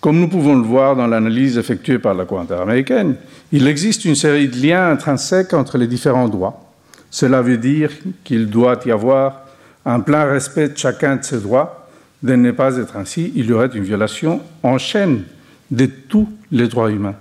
Comme 0.00 0.18
nous 0.18 0.28
pouvons 0.28 0.56
le 0.56 0.62
voir 0.62 0.96
dans 0.96 1.06
l'analyse 1.06 1.58
effectuée 1.58 1.98
par 1.98 2.14
la 2.14 2.24
Cour 2.24 2.40
interaméricaine, 2.40 3.16
il 3.52 3.68
existe 3.68 4.06
une 4.06 4.14
série 4.14 4.48
de 4.48 4.56
liens 4.56 4.90
intrinsèques 4.90 5.52
entre 5.52 5.76
les 5.76 5.86
différents 5.86 6.28
droits. 6.28 6.72
Cela 7.10 7.42
veut 7.42 7.58
dire 7.58 7.90
qu'il 8.24 8.48
doit 8.48 8.80
y 8.86 8.90
avoir 8.90 9.42
un 9.84 10.00
plein 10.00 10.24
respect 10.24 10.70
de 10.70 10.78
chacun 10.78 11.16
de 11.16 11.24
ces 11.24 11.40
droits. 11.40 11.88
De 12.22 12.34
ne 12.34 12.50
pas 12.50 12.76
être 12.78 12.96
ainsi, 12.96 13.32
il 13.34 13.46
y 13.46 13.52
aurait 13.52 13.70
une 13.74 13.82
violation 13.82 14.40
en 14.62 14.78
chaîne 14.78 15.24
de 15.70 15.86
tous 15.86 16.28
les 16.50 16.68
droits 16.68 16.90
humains. 16.90 17.16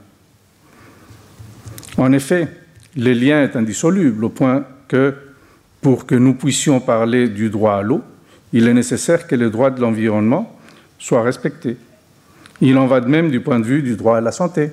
En 1.99 2.13
effet, 2.13 2.47
le 2.95 3.11
lien 3.11 3.43
est 3.43 3.57
indissoluble 3.57 4.23
au 4.23 4.29
point 4.29 4.63
que 4.87 5.13
pour 5.81 6.05
que 6.05 6.15
nous 6.15 6.33
puissions 6.33 6.79
parler 6.79 7.27
du 7.27 7.49
droit 7.49 7.73
à 7.73 7.81
l'eau, 7.81 8.01
il 8.53 8.67
est 8.67 8.73
nécessaire 8.73 9.27
que 9.27 9.35
le 9.35 9.49
droit 9.49 9.69
de 9.69 9.81
l'environnement 9.81 10.57
soit 10.97 11.21
respecté. 11.21 11.75
Il 12.61 12.77
en 12.77 12.87
va 12.87 13.01
de 13.01 13.07
même 13.07 13.29
du 13.29 13.41
point 13.41 13.59
de 13.59 13.65
vue 13.65 13.83
du 13.83 13.97
droit 13.97 14.17
à 14.17 14.21
la 14.21 14.31
santé, 14.31 14.71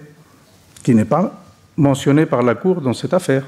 qui 0.85 0.95
n'est 0.95 1.05
pas 1.05 1.45
mentionné 1.77 2.27
par 2.27 2.43
la 2.43 2.55
Cour 2.55 2.81
dans 2.81 2.95
cette 2.95 3.13
affaire, 3.13 3.45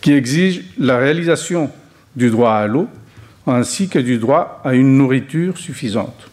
qui 0.00 0.12
exige 0.12 0.62
la 0.78 0.98
réalisation 0.98 1.68
du 2.14 2.30
droit 2.30 2.52
à 2.52 2.68
l'eau 2.68 2.88
ainsi 3.48 3.88
que 3.88 3.98
du 3.98 4.18
droit 4.18 4.60
à 4.64 4.74
une 4.74 4.96
nourriture 4.96 5.58
suffisante. 5.58 6.30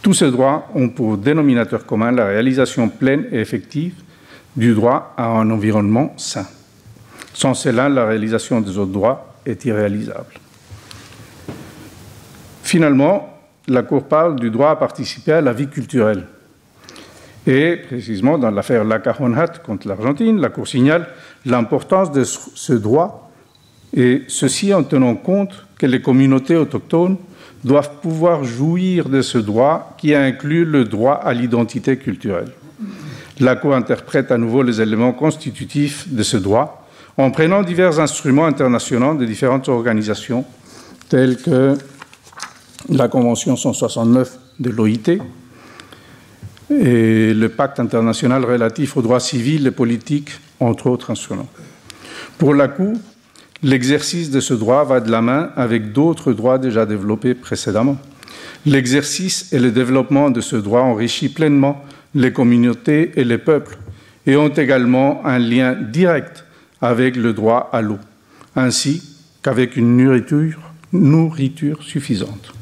Tous 0.00 0.14
ces 0.14 0.30
droits 0.30 0.68
ont 0.74 0.88
pour 0.88 1.18
dénominateur 1.18 1.84
commun 1.84 2.12
la 2.12 2.26
réalisation 2.26 2.88
pleine 2.88 3.26
et 3.30 3.40
effective 3.40 3.94
du 4.56 4.74
droit 4.74 5.14
à 5.16 5.26
un 5.26 5.50
environnement 5.50 6.14
sain. 6.16 6.46
Sans 7.32 7.54
cela, 7.54 7.88
la 7.88 8.06
réalisation 8.06 8.60
des 8.60 8.78
autres 8.78 8.92
droits 8.92 9.34
est 9.44 9.64
irréalisable. 9.64 10.40
Finalement, 12.62 13.38
la 13.68 13.82
Cour 13.82 14.04
parle 14.04 14.36
du 14.36 14.50
droit 14.50 14.70
à 14.70 14.76
participer 14.76 15.32
à 15.32 15.40
la 15.40 15.52
vie 15.52 15.68
culturelle. 15.68 16.24
Et 17.46 17.76
précisément 17.76 18.38
dans 18.38 18.50
l'affaire 18.50 18.84
Lacajonat 18.84 19.48
contre 19.64 19.88
l'Argentine, 19.88 20.40
la 20.40 20.48
Cour 20.48 20.66
signale 20.66 21.08
l'importance 21.44 22.10
de 22.12 22.24
ce 22.24 22.72
droit, 22.72 23.30
et 23.94 24.22
ceci 24.28 24.72
en 24.72 24.82
tenant 24.82 25.14
compte 25.14 25.66
que 25.78 25.86
les 25.86 26.00
communautés 26.00 26.56
autochtones 26.56 27.16
doivent 27.62 28.00
pouvoir 28.00 28.44
jouir 28.44 29.08
de 29.08 29.22
ce 29.22 29.38
droit 29.38 29.94
qui 29.98 30.14
inclut 30.14 30.64
le 30.64 30.84
droit 30.84 31.14
à 31.14 31.32
l'identité 31.32 31.96
culturelle. 31.96 32.50
La 33.40 33.56
Cour 33.56 33.74
interprète 33.74 34.30
à 34.30 34.38
nouveau 34.38 34.62
les 34.62 34.80
éléments 34.80 35.12
constitutifs 35.12 36.08
de 36.08 36.22
ce 36.22 36.36
droit 36.36 36.86
en 37.16 37.30
prenant 37.30 37.62
divers 37.62 38.00
instruments 38.00 38.46
internationaux 38.46 39.14
de 39.14 39.24
différentes 39.24 39.68
organisations, 39.68 40.44
telles 41.08 41.36
que 41.36 41.76
la 42.88 43.08
Convention 43.08 43.56
169 43.56 44.38
de 44.60 44.70
l'OIT 44.70 45.18
et 46.70 47.34
le 47.34 47.48
Pacte 47.48 47.78
international 47.78 48.44
relatif 48.44 48.96
aux 48.96 49.02
droits 49.02 49.20
civils 49.20 49.66
et 49.66 49.70
politiques, 49.70 50.30
entre 50.60 50.88
autres 50.88 51.10
instruments. 51.10 51.48
Pour 52.38 52.54
la 52.54 52.68
Cour, 52.68 52.94
l'exercice 53.62 54.30
de 54.30 54.40
ce 54.40 54.54
droit 54.54 54.84
va 54.84 55.00
de 55.00 55.10
la 55.10 55.22
main 55.22 55.50
avec 55.56 55.92
d'autres 55.92 56.32
droits 56.32 56.58
déjà 56.58 56.86
développés 56.86 57.34
précédemment. 57.34 57.96
L'exercice 58.66 59.52
et 59.52 59.58
le 59.58 59.70
développement 59.70 60.30
de 60.30 60.40
ce 60.40 60.56
droit 60.56 60.80
enrichit 60.80 61.28
pleinement 61.28 61.84
les 62.14 62.32
communautés 62.32 63.12
et 63.16 63.24
les 63.24 63.38
peuples 63.38 63.78
et 64.26 64.36
ont 64.36 64.48
également 64.48 65.24
un 65.24 65.38
lien 65.38 65.74
direct 65.74 66.44
avec 66.80 67.16
le 67.16 67.32
droit 67.32 67.68
à 67.72 67.82
l'eau, 67.82 67.98
ainsi 68.56 69.02
qu'avec 69.42 69.76
une 69.76 69.96
nourriture, 69.96 70.60
nourriture 70.92 71.82
suffisante. 71.82 72.52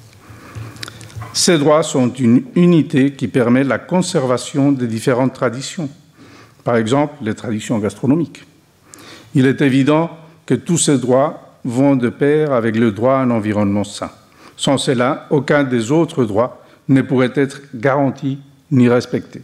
Ces 1.32 1.58
droits 1.58 1.82
sont 1.82 2.12
une 2.12 2.42
unité 2.56 3.12
qui 3.12 3.28
permet 3.28 3.64
la 3.64 3.78
conservation 3.78 4.72
des 4.72 4.86
différentes 4.86 5.32
traditions, 5.32 5.88
par 6.64 6.76
exemple 6.76 7.14
les 7.22 7.34
traditions 7.34 7.78
gastronomiques. 7.78 8.44
Il 9.34 9.46
est 9.46 9.62
évident 9.62 10.10
que 10.44 10.54
tous 10.54 10.78
ces 10.78 10.98
droits 10.98 11.58
vont 11.64 11.96
de 11.96 12.08
pair 12.08 12.52
avec 12.52 12.76
le 12.76 12.92
droit 12.92 13.14
à 13.14 13.22
un 13.22 13.30
environnement 13.30 13.84
sain. 13.84 14.10
Sans 14.56 14.78
cela, 14.78 15.26
aucun 15.30 15.64
des 15.64 15.90
autres 15.90 16.24
droits 16.24 16.62
ne 16.88 17.00
pourrait 17.00 17.32
être 17.34 17.62
garanti 17.74 18.38
ni 18.72 18.88
respecté. 18.88 19.42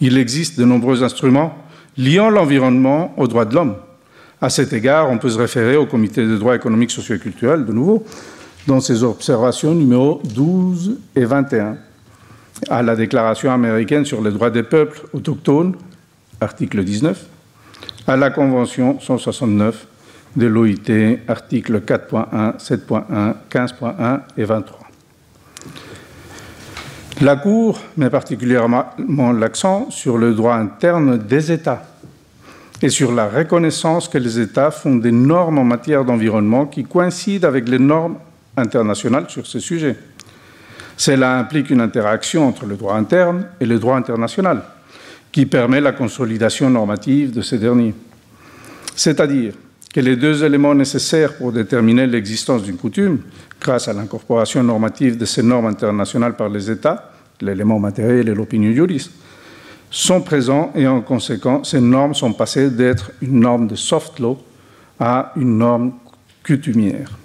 Il 0.00 0.18
existe 0.18 0.58
de 0.58 0.64
nombreux 0.64 1.02
instruments 1.02 1.56
liant 1.96 2.30
l'environnement 2.30 3.14
aux 3.16 3.28
droits 3.28 3.44
de 3.44 3.54
l'homme. 3.54 3.76
À 4.40 4.50
cet 4.50 4.72
égard, 4.72 5.10
on 5.10 5.18
peut 5.18 5.30
se 5.30 5.38
référer 5.38 5.76
au 5.76 5.86
Comité 5.86 6.26
des 6.26 6.38
droits 6.38 6.56
économiques, 6.56 6.92
sociaux 6.92 7.16
et 7.16 7.18
culturels, 7.18 7.64
de 7.64 7.72
nouveau, 7.72 8.04
dans 8.66 8.80
ses 8.80 9.02
observations 9.02 9.74
numéro 9.74 10.22
12 10.34 10.98
et 11.16 11.24
21, 11.24 11.76
à 12.70 12.82
la 12.82 12.94
Déclaration 12.94 13.50
américaine 13.50 14.04
sur 14.04 14.22
les 14.22 14.30
droits 14.30 14.50
des 14.50 14.62
peuples 14.62 15.02
autochtones, 15.12 15.74
article 16.40 16.84
19, 16.84 17.26
à 18.06 18.16
la 18.16 18.30
Convention 18.30 19.00
169 19.00 19.86
de 20.36 20.46
l'OIT, 20.46 21.18
articles 21.26 21.80
4.1, 21.80 22.58
7.1, 22.58 23.34
15.1 23.50 24.20
et 24.36 24.44
23. 24.44 24.87
La 27.20 27.34
Cour 27.34 27.80
met 27.96 28.10
particulièrement 28.10 29.32
l'accent 29.32 29.90
sur 29.90 30.18
le 30.18 30.34
droit 30.34 30.54
interne 30.54 31.18
des 31.18 31.50
États 31.50 31.82
et 32.80 32.90
sur 32.90 33.10
la 33.10 33.28
reconnaissance 33.28 34.08
que 34.08 34.18
les 34.18 34.38
États 34.38 34.70
font 34.70 34.94
des 34.94 35.10
normes 35.10 35.58
en 35.58 35.64
matière 35.64 36.04
d'environnement 36.04 36.66
qui 36.66 36.84
coïncident 36.84 37.48
avec 37.48 37.68
les 37.68 37.80
normes 37.80 38.18
internationales 38.56 39.24
sur 39.26 39.46
ce 39.46 39.58
sujet. 39.58 39.96
Cela 40.96 41.38
implique 41.38 41.70
une 41.70 41.80
interaction 41.80 42.46
entre 42.46 42.66
le 42.66 42.76
droit 42.76 42.94
interne 42.94 43.46
et 43.60 43.66
le 43.66 43.80
droit 43.80 43.96
international, 43.96 44.62
qui 45.32 45.44
permet 45.44 45.80
la 45.80 45.92
consolidation 45.92 46.70
normative 46.70 47.32
de 47.32 47.42
ces 47.42 47.58
derniers. 47.58 47.94
C'est-à-dire 48.94 49.54
que 49.98 50.02
les 50.04 50.14
deux 50.14 50.44
éléments 50.44 50.76
nécessaires 50.76 51.34
pour 51.34 51.50
déterminer 51.50 52.06
l'existence 52.06 52.62
d'une 52.62 52.76
coutume, 52.76 53.18
grâce 53.60 53.88
à 53.88 53.92
l'incorporation 53.92 54.62
normative 54.62 55.18
de 55.18 55.24
ces 55.24 55.42
normes 55.42 55.66
internationales 55.66 56.36
par 56.36 56.48
les 56.48 56.70
États, 56.70 57.10
l'élément 57.40 57.80
matériel 57.80 58.28
et 58.28 58.34
l'opinion 58.36 58.72
juriste, 58.72 59.10
sont 59.90 60.20
présents 60.20 60.70
et 60.76 60.86
en 60.86 61.00
conséquence, 61.00 61.72
ces 61.72 61.80
normes 61.80 62.14
sont 62.14 62.32
passées 62.32 62.70
d'être 62.70 63.10
une 63.20 63.40
norme 63.40 63.66
de 63.66 63.74
soft 63.74 64.20
law 64.20 64.38
à 65.00 65.32
une 65.34 65.58
norme 65.58 65.94
coutumière. 66.46 67.18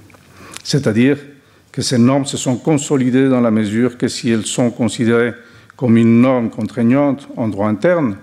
C'est-à-dire 0.63 1.19
que 1.71 1.83
ces 1.83 1.99
normes 1.99 2.25
se 2.25 2.37
sont 2.37 2.55
consolidées 2.55 3.29
dans 3.29 3.41
la 3.41 3.51
mesure 3.51 3.99
que 3.99 4.07
si 4.07 4.31
elles 4.31 4.47
sont 4.47 4.71
considérées 4.71 5.35
comme 5.77 5.95
une 5.95 6.21
norme 6.21 6.49
contraignante 6.49 7.27
en 7.37 7.49
droit 7.49 7.67
interne, 7.67 8.17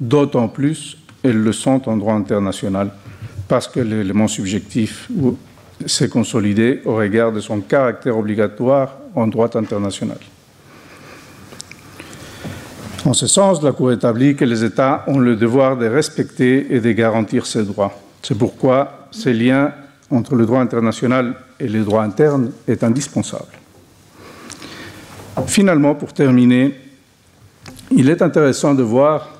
d'autant 0.00 0.46
plus 0.46 0.96
elles 1.24 1.42
le 1.42 1.52
sont 1.52 1.88
en 1.88 1.96
droit 1.96 2.14
international 2.14 2.92
parce 3.48 3.68
que 3.68 3.80
l'élément 3.80 4.28
subjectif 4.28 5.08
s'est 5.84 6.08
consolidé 6.08 6.80
au 6.84 6.96
regard 6.96 7.32
de 7.32 7.40
son 7.40 7.60
caractère 7.60 8.16
obligatoire 8.16 8.96
en 9.14 9.26
droit 9.26 9.56
international. 9.56 10.18
En 13.04 13.12
ce 13.12 13.26
sens, 13.26 13.62
la 13.62 13.72
Cour 13.72 13.92
établit 13.92 14.34
que 14.34 14.44
les 14.44 14.64
États 14.64 15.04
ont 15.06 15.18
le 15.18 15.36
devoir 15.36 15.76
de 15.76 15.86
respecter 15.86 16.74
et 16.74 16.80
de 16.80 16.90
garantir 16.92 17.46
ces 17.46 17.62
droits. 17.62 17.96
C'est 18.22 18.36
pourquoi 18.36 19.06
ce 19.12 19.28
lien 19.28 19.72
entre 20.10 20.34
le 20.34 20.44
droit 20.44 20.60
international 20.60 21.34
et 21.60 21.68
le 21.68 21.84
droit 21.84 22.02
interne 22.02 22.50
est 22.66 22.82
indispensable. 22.82 23.44
Finalement, 25.46 25.94
pour 25.94 26.12
terminer, 26.12 26.74
il 27.90 28.10
est 28.10 28.22
intéressant 28.22 28.74
de 28.74 28.82
voir 28.82 29.35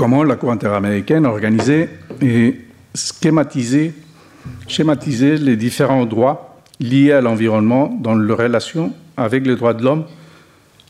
comment 0.00 0.24
la 0.24 0.36
Cour 0.36 0.50
interaméricaine 0.50 1.26
a 1.26 1.28
organisé 1.28 1.90
et 2.22 2.58
schématisé, 2.94 3.92
les 5.36 5.56
différents 5.56 6.06
droits 6.06 6.56
liés 6.80 7.12
à 7.12 7.20
l'environnement 7.20 7.94
dans 8.00 8.14
leur 8.14 8.38
relation 8.38 8.94
avec 9.18 9.46
les 9.46 9.56
droits 9.56 9.74
de 9.74 9.84
l'homme, 9.84 10.04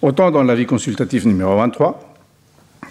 autant 0.01 0.31
dans 0.31 0.44
l'avis 0.44 0.64
consultatif 0.64 1.25
numéro 1.25 1.57
23 1.57 2.14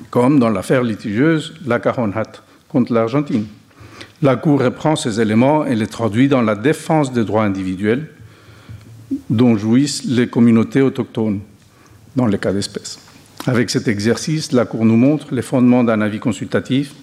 comme 0.09 0.41
dans 0.41 0.49
l'affaire 0.49 0.83
litigieuse 0.83 1.53
La 1.65 1.79
Caronhat 1.79 2.43
contre 2.67 2.91
l'Argentine. 2.91 3.45
La 4.21 4.35
Cour 4.35 4.59
reprend 4.61 4.97
ces 4.97 5.21
éléments 5.21 5.65
et 5.65 5.75
les 5.75 5.87
traduit 5.87 6.27
dans 6.27 6.41
la 6.41 6.55
défense 6.55 7.13
des 7.13 7.23
droits 7.23 7.45
individuels 7.45 8.09
dont 9.29 9.55
jouissent 9.55 10.03
les 10.03 10.27
communautés 10.27 10.81
autochtones 10.81 11.39
dans 12.17 12.25
les 12.25 12.37
cas 12.37 12.51
d'espèce. 12.51 12.99
Avec 13.47 13.69
cet 13.69 13.87
exercice, 13.87 14.51
la 14.51 14.65
Cour 14.65 14.85
nous 14.85 14.97
montre 14.97 15.33
les 15.33 15.41
fondements 15.41 15.83
d'un 15.83 16.01
avis 16.01 16.19
consultatif 16.19 16.93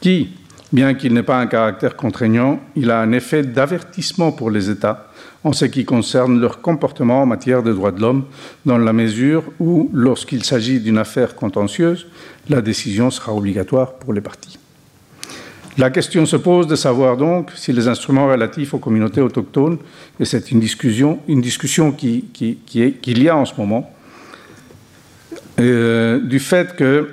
qui, 0.00 0.30
bien 0.72 0.94
qu'il 0.94 1.12
n'ait 1.12 1.22
pas 1.22 1.40
un 1.40 1.46
caractère 1.46 1.96
contraignant, 1.96 2.60
il 2.76 2.90
a 2.90 3.00
un 3.00 3.12
effet 3.12 3.42
d'avertissement 3.42 4.32
pour 4.32 4.50
les 4.50 4.70
États 4.70 5.10
en 5.42 5.52
ce 5.52 5.64
qui 5.64 5.84
concerne 5.84 6.40
leur 6.40 6.60
comportement 6.60 7.22
en 7.22 7.26
matière 7.26 7.62
de 7.62 7.72
droits 7.72 7.92
de 7.92 8.00
l'homme, 8.00 8.24
dans 8.66 8.78
la 8.78 8.92
mesure 8.92 9.42
où, 9.58 9.90
lorsqu'il 9.92 10.44
s'agit 10.44 10.80
d'une 10.80 10.98
affaire 10.98 11.34
contentieuse, 11.34 12.06
la 12.48 12.60
décision 12.60 13.10
sera 13.10 13.34
obligatoire 13.34 13.94
pour 13.94 14.12
les 14.12 14.20
parties. 14.20 14.58
La 15.78 15.88
question 15.90 16.26
se 16.26 16.36
pose 16.36 16.66
de 16.66 16.76
savoir 16.76 17.16
donc 17.16 17.50
si 17.54 17.72
les 17.72 17.88
instruments 17.88 18.28
relatifs 18.28 18.74
aux 18.74 18.78
communautés 18.78 19.22
autochtones, 19.22 19.78
et 20.18 20.24
c'est 20.24 20.50
une 20.50 20.60
discussion, 20.60 21.20
une 21.26 21.40
discussion 21.40 21.92
qui, 21.92 22.26
qui, 22.34 22.58
qu'il 22.66 23.22
y 23.22 23.28
a 23.28 23.36
en 23.36 23.46
ce 23.46 23.54
moment, 23.56 23.90
euh, 25.60 26.20
du 26.20 26.38
fait 26.38 26.74
que 26.74 27.10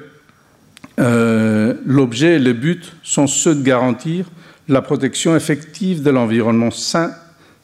euh, 0.99 1.73
l'objet 1.85 2.35
et 2.35 2.39
le 2.39 2.53
but 2.53 2.95
sont 3.03 3.27
ceux 3.27 3.55
de 3.55 3.61
garantir 3.61 4.25
la 4.67 4.81
protection 4.81 5.35
effective 5.35 6.01
de 6.01 6.09
l'environnement 6.09 6.71
sain, 6.71 7.11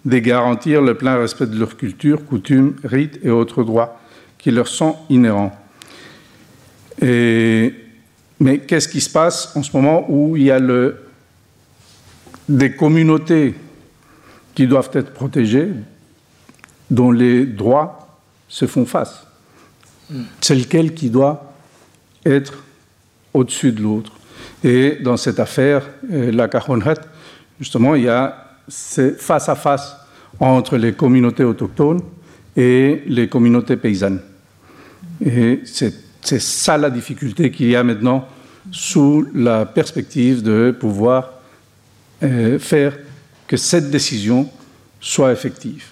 de 0.05 0.17
garantir 0.19 0.81
le 0.81 0.95
plein 0.95 1.17
respect 1.17 1.47
de 1.47 1.57
leur 1.57 1.77
culture, 1.77 2.25
coutumes, 2.25 2.75
rites 2.83 3.19
et 3.23 3.29
autres 3.29 3.63
droits 3.63 3.99
qui 4.37 4.51
leur 4.51 4.67
sont 4.67 4.97
inhérents. 5.09 5.57
Mais 7.01 8.59
qu'est-ce 8.59 8.87
qui 8.87 9.01
se 9.01 9.09
passe 9.09 9.55
en 9.55 9.63
ce 9.63 9.75
moment 9.75 10.05
où 10.09 10.35
il 10.35 10.43
y 10.43 10.51
a 10.51 10.59
des 12.49 12.75
communautés 12.75 13.55
qui 14.53 14.67
doivent 14.67 14.91
être 14.93 15.13
protégées, 15.13 15.69
dont 16.91 17.11
les 17.11 17.45
droits 17.45 18.19
se 18.47 18.67
font 18.67 18.85
face? 18.85 19.25
C'est 20.41 20.55
lequel 20.55 20.93
qui 20.93 21.09
doit 21.09 21.53
être 22.25 22.63
au-dessus 23.33 23.71
de 23.71 23.81
l'autre. 23.81 24.11
Et 24.63 24.97
dans 25.01 25.17
cette 25.17 25.39
affaire, 25.39 25.83
euh, 26.11 26.31
la 26.31 26.47
Cajonret, 26.47 26.95
justement, 27.59 27.95
il 27.95 28.03
y 28.03 28.09
a 28.09 28.39
face 29.17 29.49
à 29.49 29.55
face 29.55 29.97
entre 30.39 30.77
les 30.77 30.93
communautés 30.93 31.43
autochtones 31.43 32.01
et 32.55 33.03
les 33.07 33.27
communautés 33.27 33.77
paysannes. 33.77 34.21
Et 35.25 35.61
c'est 35.65 36.39
ça 36.39 36.77
la 36.77 36.89
difficulté 36.89 37.51
qu'il 37.51 37.67
y 37.67 37.75
a 37.75 37.83
maintenant 37.83 38.27
sous 38.71 39.27
la 39.33 39.65
perspective 39.65 40.41
de 40.41 40.75
pouvoir 40.77 41.33
euh, 42.23 42.57
faire 42.59 42.97
que 43.47 43.57
cette 43.57 43.91
décision 43.91 44.49
soit 45.01 45.33
effective. 45.33 45.91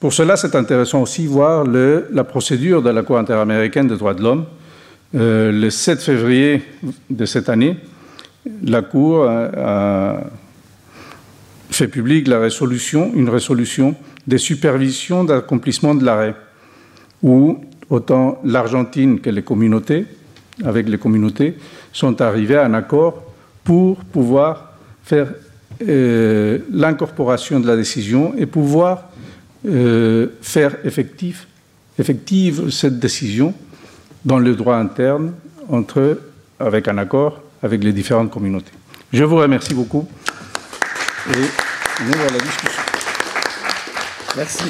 Pour 0.00 0.12
cela, 0.12 0.36
c'est 0.36 0.54
intéressant 0.54 1.02
aussi 1.02 1.26
voir 1.26 1.64
la 1.66 2.22
procédure 2.22 2.82
de 2.82 2.90
la 2.90 3.02
Cour 3.02 3.18
interaméricaine 3.18 3.88
des 3.88 3.96
droits 3.96 4.14
de 4.14 4.22
l'homme. 4.22 4.44
Euh, 5.16 5.50
le 5.50 5.70
7 5.70 6.00
février 6.00 6.62
de 7.10 7.24
cette 7.24 7.48
année, 7.48 7.76
la 8.62 8.82
Cour 8.82 9.24
a, 9.28 10.20
fait 11.70 11.88
publique 11.88 12.28
la 12.28 12.38
résolution, 12.38 13.10
une 13.14 13.28
résolution 13.28 13.96
des 14.26 14.38
supervisions 14.38 15.24
d'accomplissement 15.24 15.96
de 15.96 16.04
l'arrêt, 16.04 16.34
où 17.22 17.58
autant 17.90 18.40
l'Argentine 18.44 19.18
que 19.20 19.30
les 19.30 19.42
communautés, 19.42 20.06
avec 20.64 20.88
les 20.88 20.98
communautés, 20.98 21.56
sont 21.92 22.20
arrivés 22.20 22.56
à 22.56 22.64
un 22.64 22.74
accord 22.74 23.22
pour 23.64 23.96
pouvoir 24.04 24.74
faire 25.02 25.32
euh, 25.88 26.58
l'incorporation 26.70 27.58
de 27.58 27.66
la 27.66 27.76
décision 27.76 28.34
et 28.36 28.46
pouvoir 28.46 29.08
euh, 29.66 30.28
faire 30.40 30.76
effective 30.84 31.46
cette 32.70 32.98
décision 32.98 33.54
dans 34.24 34.38
le 34.38 34.54
droit 34.54 34.76
interne 34.76 35.32
entre, 35.68 36.20
avec 36.60 36.88
un 36.88 36.98
accord 36.98 37.40
avec 37.62 37.82
les 37.82 37.92
différentes 37.92 38.30
communautés. 38.30 38.72
Je 39.12 39.24
vous 39.24 39.36
remercie 39.36 39.74
beaucoup 39.74 40.06
et 41.30 41.32
la. 42.00 42.38
Merci. 44.36 44.64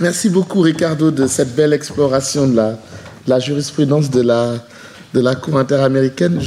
Merci 0.00 0.28
beaucoup, 0.28 0.60
Ricardo, 0.60 1.10
de 1.10 1.26
cette 1.26 1.54
belle 1.54 1.72
exploration 1.72 2.46
de 2.46 2.60
la, 3.26 3.40
jurisprudence 3.40 4.10
de 4.10 4.20
la, 4.20 5.34
Cour 5.36 5.58
interaméricaine. 5.58 6.40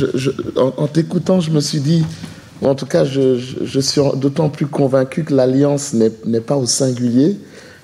en, 0.56 0.88
t'écoutant, 0.88 1.40
je 1.40 1.50
me 1.50 1.60
suis 1.60 1.80
dit, 1.80 2.06
en 2.62 2.76
tout 2.76 2.86
cas, 2.86 3.04
je, 3.04 3.40
je 3.64 3.80
suis 3.80 4.02
d'autant 4.16 4.50
plus 4.50 4.68
convaincu 4.68 5.24
que 5.24 5.34
l'alliance 5.34 5.94
n'est 5.94 6.42
pas 6.42 6.56
au 6.56 6.68
singulier, 6.68 7.38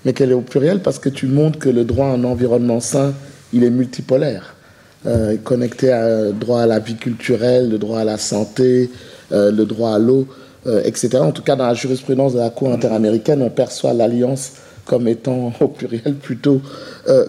mais 0.06 0.14
qu'elle 0.14 0.32
est 0.32 0.36
au 0.36 0.42
pluriel 0.42 0.82
parce 0.82 1.00
que 1.00 1.10
tu 1.10 1.28
montres 1.28 1.60
que 1.60 1.70
le 1.70 1.84
droit 1.84 2.08
à 2.08 2.12
un 2.12 2.24
environnement 2.24 2.80
sain, 2.80 3.14
il 3.54 3.64
est 3.64 3.70
multipolaire. 3.70 4.56
Euh, 5.08 5.36
connecté 5.44 5.92
à 5.92 6.32
droit 6.32 6.62
à 6.62 6.68
la 6.68 6.78
vie 6.78 6.96
culturelle, 6.96 7.72
le 7.72 7.80
droit 7.80 8.02
à 8.02 8.04
la 8.04 8.20
santé, 8.20 8.92
euh, 9.32 9.52
le 9.52 9.66
droit 9.66 9.96
à 9.96 9.98
l'eau, 9.98 10.28
euh, 10.68 10.84
etc. 10.84 11.18
En 11.18 11.32
tout 11.32 11.42
cas, 11.42 11.56
dans 11.56 11.66
la 11.66 11.74
jurisprudence 11.74 12.34
de 12.34 12.38
la 12.38 12.52
Cour 12.52 12.72
interaméricaine, 12.72 13.42
on 13.42 13.50
perçoit 13.50 13.94
l'alliance 13.94 14.52
comme 14.86 15.08
étant 15.08 15.54
au 15.60 15.70
pluriel 15.70 16.14
plutôt 16.16 16.62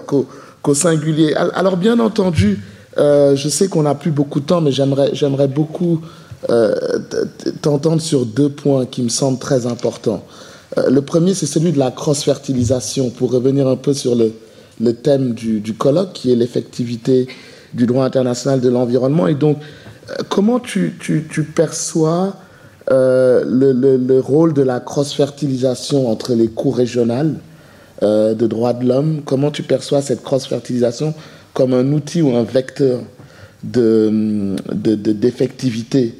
qu'au 0.06 0.74
singulier. 0.74 1.34
Alors, 1.34 1.78
bien 1.78 1.98
entendu, 1.98 2.60
je 2.96 3.48
sais 3.48 3.68
qu'on 3.68 3.84
n'a 3.84 3.94
plus 3.94 4.10
beaucoup 4.10 4.40
de 4.40 4.46
temps, 4.46 4.60
mais 4.60 4.70
j'aimerais 4.70 5.48
beaucoup 5.48 6.02
t'entendre 7.62 8.02
sur 8.02 8.26
deux 8.26 8.50
points 8.50 8.84
qui 8.84 9.02
me 9.02 9.08
semblent 9.08 9.38
très 9.38 9.66
importants. 9.66 10.22
Le 10.76 11.02
premier, 11.02 11.34
c'est 11.34 11.46
celui 11.46 11.72
de 11.72 11.78
la 11.78 11.90
cross-fertilisation, 11.90 13.10
pour 13.10 13.32
revenir 13.32 13.68
un 13.68 13.76
peu 13.76 13.92
sur 13.92 14.14
le, 14.14 14.32
thème 14.94 15.34
du, 15.34 15.74
colloque, 15.74 16.14
qui 16.14 16.32
est 16.32 16.36
l'effectivité 16.36 17.28
du 17.74 17.84
droit 17.86 18.04
international 18.04 18.60
de 18.60 18.68
l'environnement. 18.68 19.26
Et 19.28 19.34
donc, 19.34 19.58
euh, 20.10 20.14
comment 20.28 20.60
tu, 20.60 20.94
perçois 21.54 22.36
euh, 22.90 23.44
le, 23.46 23.72
le, 23.96 24.20
rôle 24.20 24.52
de 24.54 24.62
la 24.62 24.80
cross-fertilisation 24.80 26.10
entre 26.10 26.34
les 26.34 26.48
cours 26.48 26.76
régionales 26.76 27.36
euh, 28.02 28.34
de 28.34 28.46
droits 28.46 28.72
de 28.72 28.86
l'homme? 28.86 29.20
Comment 29.24 29.50
tu 29.50 29.62
perçois 29.62 30.02
cette 30.02 30.22
cross-fertilisation 30.22 31.14
comme 31.54 31.72
un 31.74 31.92
outil 31.92 32.22
ou 32.22 32.34
un 32.34 32.44
vecteur 32.44 33.00
d'effectivité 33.62 36.14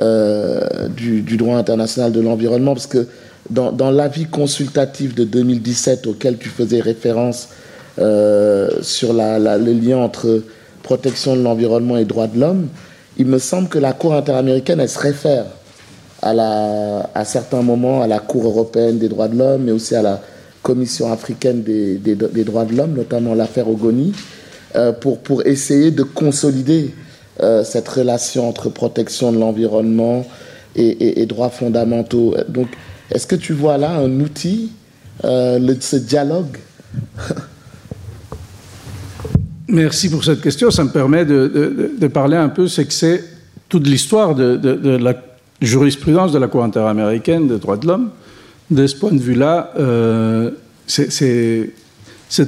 de, 0.00 0.88
du, 0.88 1.22
du, 1.22 1.36
droit 1.36 1.56
international 1.56 2.12
de 2.12 2.20
l'environnement? 2.20 2.74
Parce 2.74 2.86
que 2.86 3.08
dans, 3.50 3.90
l'avis 3.90 4.26
consultatif 4.26 5.14
de 5.14 5.24
2017 5.24 6.06
auquel 6.06 6.38
tu 6.38 6.48
faisais 6.48 6.80
référence 6.80 7.48
sur 8.82 9.12
la, 9.12 9.58
le 9.58 9.72
lien 9.72 9.98
entre 9.98 10.42
protection 10.82 11.34
de 11.36 11.42
l'environnement 11.42 11.96
et 11.96 12.04
droits 12.04 12.28
de 12.28 12.38
l'homme, 12.38 12.68
il 13.18 13.26
me 13.26 13.38
semble 13.38 13.68
que 13.68 13.78
la 13.78 13.92
Cour 13.92 14.14
interaméricaine, 14.14 14.80
elle 14.80 14.88
se 14.88 14.98
réfère 14.98 15.46
à, 16.22 17.24
certains 17.24 17.62
moments 17.62 18.02
à 18.02 18.06
la 18.06 18.18
Cour 18.18 18.46
européenne 18.46 18.98
des 18.98 19.08
droits 19.08 19.28
de 19.28 19.36
l'homme, 19.36 19.64
mais 19.64 19.72
aussi 19.72 19.94
à 19.94 20.02
la 20.02 20.20
Commission 20.62 21.12
africaine 21.12 21.62
des, 21.62 22.44
droits 22.44 22.64
de 22.64 22.74
l'homme, 22.76 22.94
notamment 22.94 23.34
l'affaire 23.34 23.68
Ogoni, 23.68 24.12
euh, 24.74 24.92
pour, 24.92 25.18
pour 25.18 25.46
essayer 25.46 25.90
de 25.90 26.02
consolider 26.02 26.94
euh, 27.42 27.64
cette 27.64 27.88
relation 27.88 28.48
entre 28.48 28.68
protection 28.68 29.32
de 29.32 29.38
l'environnement 29.38 30.24
et, 30.74 31.20
et, 31.20 31.26
droits 31.26 31.50
fondamentaux. 31.50 32.34
Donc, 32.48 32.68
est-ce 33.10 33.26
que 33.26 33.36
tu 33.36 33.52
vois 33.52 33.78
là 33.78 33.96
un 33.96 34.20
outil, 34.20 34.72
euh, 35.24 35.74
ce 35.80 35.96
dialogue? 35.96 36.58
Merci 39.68 40.08
pour 40.10 40.24
cette 40.24 40.40
question. 40.40 40.70
Ça 40.70 40.84
me 40.84 40.90
permet 40.90 41.24
de, 41.24 42.06
parler 42.12 42.36
un 42.36 42.48
peu, 42.48 42.68
c'est 42.68 42.84
que 42.84 42.92
c'est 42.92 43.24
toute 43.68 43.86
l'histoire 43.86 44.34
de, 44.34 44.96
la 44.96 45.14
jurisprudence 45.60 46.32
de 46.32 46.38
la 46.38 46.46
Cour 46.48 46.64
interaméricaine 46.64 47.48
des 47.48 47.58
droits 47.58 47.76
de 47.76 47.86
l'homme. 47.86 48.10
De 48.70 48.86
ce 48.86 48.96
point 48.96 49.12
de 49.12 49.18
vue-là, 49.18 49.72
euh, 49.78 50.50
c'est 50.86 51.72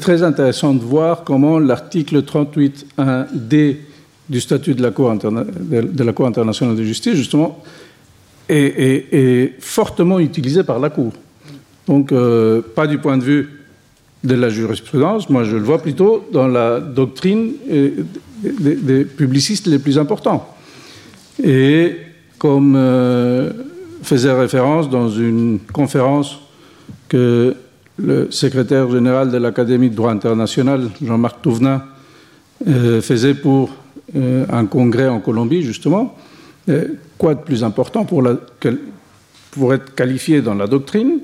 très 0.00 0.22
intéressant 0.22 0.74
de 0.74 0.82
voir 0.82 1.24
comment 1.24 1.58
l'article 1.58 2.22
38.1d 2.22 3.76
du 4.28 4.40
statut 4.40 4.74
de 4.74 4.82
la 4.82 4.90
Cour 4.90 5.10
internationale 5.10 6.76
de 6.76 6.84
justice, 6.84 7.14
justement, 7.14 7.62
est, 8.48 9.54
fortement 9.60 10.18
utilisé 10.18 10.62
par 10.62 10.78
la 10.78 10.90
Cour. 10.90 11.12
Donc, 11.86 12.12
euh, 12.12 12.60
pas 12.74 12.86
du 12.86 12.98
point 12.98 13.16
de 13.16 13.24
vue 13.24 13.48
de 14.24 14.34
la 14.34 14.48
jurisprudence, 14.48 15.30
moi 15.30 15.44
je 15.44 15.56
le 15.56 15.62
vois 15.62 15.78
plutôt 15.78 16.26
dans 16.32 16.48
la 16.48 16.80
doctrine 16.80 17.52
des, 18.42 19.04
publicistes 19.04 19.68
les 19.68 19.78
plus 19.78 19.96
importants. 19.98 20.54
Et 21.42 21.96
comme 22.36 22.74
euh, 22.76 23.50
faisait 24.02 24.32
référence 24.32 24.90
dans 24.90 25.08
une 25.08 25.60
conférence 25.72 26.40
que 27.08 27.54
le 27.96 28.30
secrétaire 28.30 28.90
général 28.90 29.30
de 29.30 29.38
l'Académie 29.38 29.90
de 29.90 29.94
droit 29.94 30.12
international, 30.12 30.88
Jean-Marc 31.02 31.42
Touvenin, 31.42 31.82
euh, 32.66 33.00
faisait 33.00 33.34
pour 33.34 33.70
euh, 34.16 34.46
un 34.50 34.66
congrès 34.66 35.08
en 35.08 35.20
Colombie, 35.20 35.62
justement, 35.62 36.16
quoi 37.16 37.34
de 37.34 37.40
plus 37.40 37.64
important 37.64 38.04
pour, 38.04 38.26
être 39.72 39.94
qualifié 39.94 40.40
dans 40.42 40.54
la 40.54 40.66
doctrine 40.66 41.20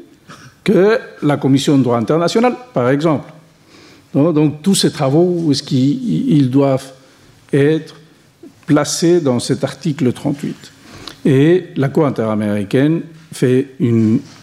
que 0.63 0.99
la 1.23 1.37
Commission 1.37 1.79
de 1.79 1.83
droit 1.83 1.99
international, 1.99 2.57
par 2.73 2.89
exemple? 2.89 3.31
Donc, 4.15 4.63
tous 4.63 4.75
ces 4.75 4.93
travaux, 4.93 5.53
qu'ils 5.67 6.51
doivent 6.51 6.93
être 7.53 7.95
placés 8.67 9.21
dans 9.21 9.41
cet 9.41 9.65
article 9.65 10.13
38 10.13 10.73
Et 11.27 11.65
la 11.77 11.89
Cour 11.89 12.07
interaméricaine 12.07 13.03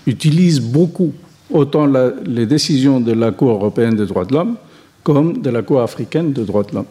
utilise 0.06 0.60
beaucoup 0.60 1.14
autant 1.50 1.88
les 2.26 2.46
décisions 2.46 3.00
de 3.00 3.14
la 3.14 3.32
Cour 3.32 3.52
européenne 3.52 3.96
des 3.96 4.06
droits 4.06 4.26
de 4.26 4.34
l'homme 4.34 4.58
comme 5.04 5.42
de 5.42 5.50
la 5.50 5.64
Cour 5.64 5.82
africaine 5.82 6.32
des 6.34 6.46
droits 6.46 6.64
de 6.64 6.76
l'homme. 6.76 6.86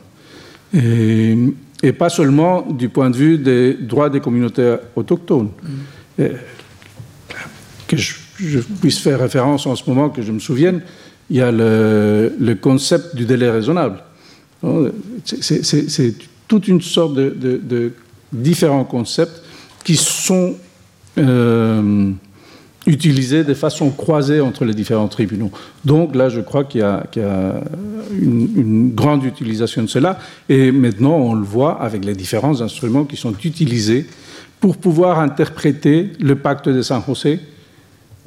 Et, 1.83 1.93
pas 1.93 2.09
seulement 2.09 2.63
du 2.63 2.89
point 2.89 3.11
de 3.11 3.17
vue 3.17 3.39
des 3.39 3.75
droits 3.75 4.11
des 4.11 4.21
communautés 4.21 4.77
autochtones. 4.97 5.51
Mm. 6.19 6.25
que 7.87 7.97
je, 7.97 8.15
je 8.39 8.61
puisse 8.61 8.99
faire 8.99 9.21
référence 9.21 9.67
en 9.67 9.77
ce 9.77 9.89
moment, 9.89 10.11
que 10.11 10.23
je 10.23 10.33
me 10.33 10.39
souvienne, 10.39 10.83
il 11.31 11.37
y 11.37 11.41
a 11.41 11.53
le, 11.53 12.55
concept 12.61 13.15
du 13.15 13.25
délai 13.25 13.51
raisonnable. 13.51 14.03
C'est 15.25 16.15
toute 16.49 16.69
une 16.69 16.81
sorte 16.81 17.15
de, 17.15 17.93
différents 18.33 18.85
concepts 18.85 19.43
qui 19.85 19.97
sont 19.97 20.55
euh, 21.19 22.13
utilisés 22.87 23.45
de 23.45 23.55
façon 23.55 23.91
croisée 23.91 24.41
entre 24.41 24.65
les 24.65 24.75
différents 24.75 25.09
tribunaux. 25.09 25.51
Donc 25.85 26.15
là, 26.15 26.29
je 26.29 26.41
crois 26.41 26.65
qu'il 26.65 26.81
y 26.81 26.85
a, 26.85 27.05
une, 28.19 28.49
une, 28.57 28.91
grande 28.95 29.25
utilisation 29.25 29.83
de 29.83 29.89
cela. 29.89 30.19
Et 30.49 30.73
maintenant, 30.73 31.17
on 31.17 31.35
le 31.35 31.45
voit 31.45 31.81
avec 31.81 32.05
les 32.05 32.15
différents 32.15 32.63
instruments 32.63 33.05
qui 33.05 33.17
sont 33.17 33.35
utilisés 33.45 34.07
pour 34.61 34.77
pouvoir 34.77 35.21
interpréter 35.21 36.11
le 36.21 36.37
pacte 36.37 36.69
de 36.69 36.83
San 36.83 37.03
José 37.07 37.41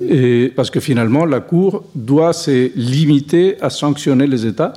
et 0.01 0.51
parce 0.55 0.69
que 0.69 0.79
finalement, 0.79 1.25
la 1.25 1.39
Cour 1.39 1.85
doit 1.95 2.33
se 2.33 2.71
limiter 2.75 3.61
à 3.61 3.69
sanctionner 3.69 4.27
les 4.27 4.45
États 4.45 4.73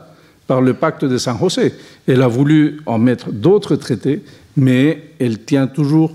par 0.46 0.60
le 0.60 0.74
pacte 0.74 1.04
de 1.04 1.18
San 1.18 1.38
José. 1.38 1.72
Elle 2.06 2.22
a 2.22 2.28
voulu 2.28 2.80
en 2.86 2.98
mettre 2.98 3.32
d'autres 3.32 3.76
traités, 3.76 4.22
mais 4.56 5.02
elle 5.18 5.40
tient 5.40 5.66
toujours 5.66 6.12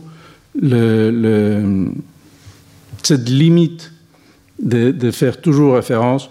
le, 0.59 1.89
cette 3.03 3.29
limite 3.29 3.91
de, 4.61 4.91
de, 4.91 5.11
faire 5.11 5.41
toujours 5.41 5.75
référence 5.75 6.29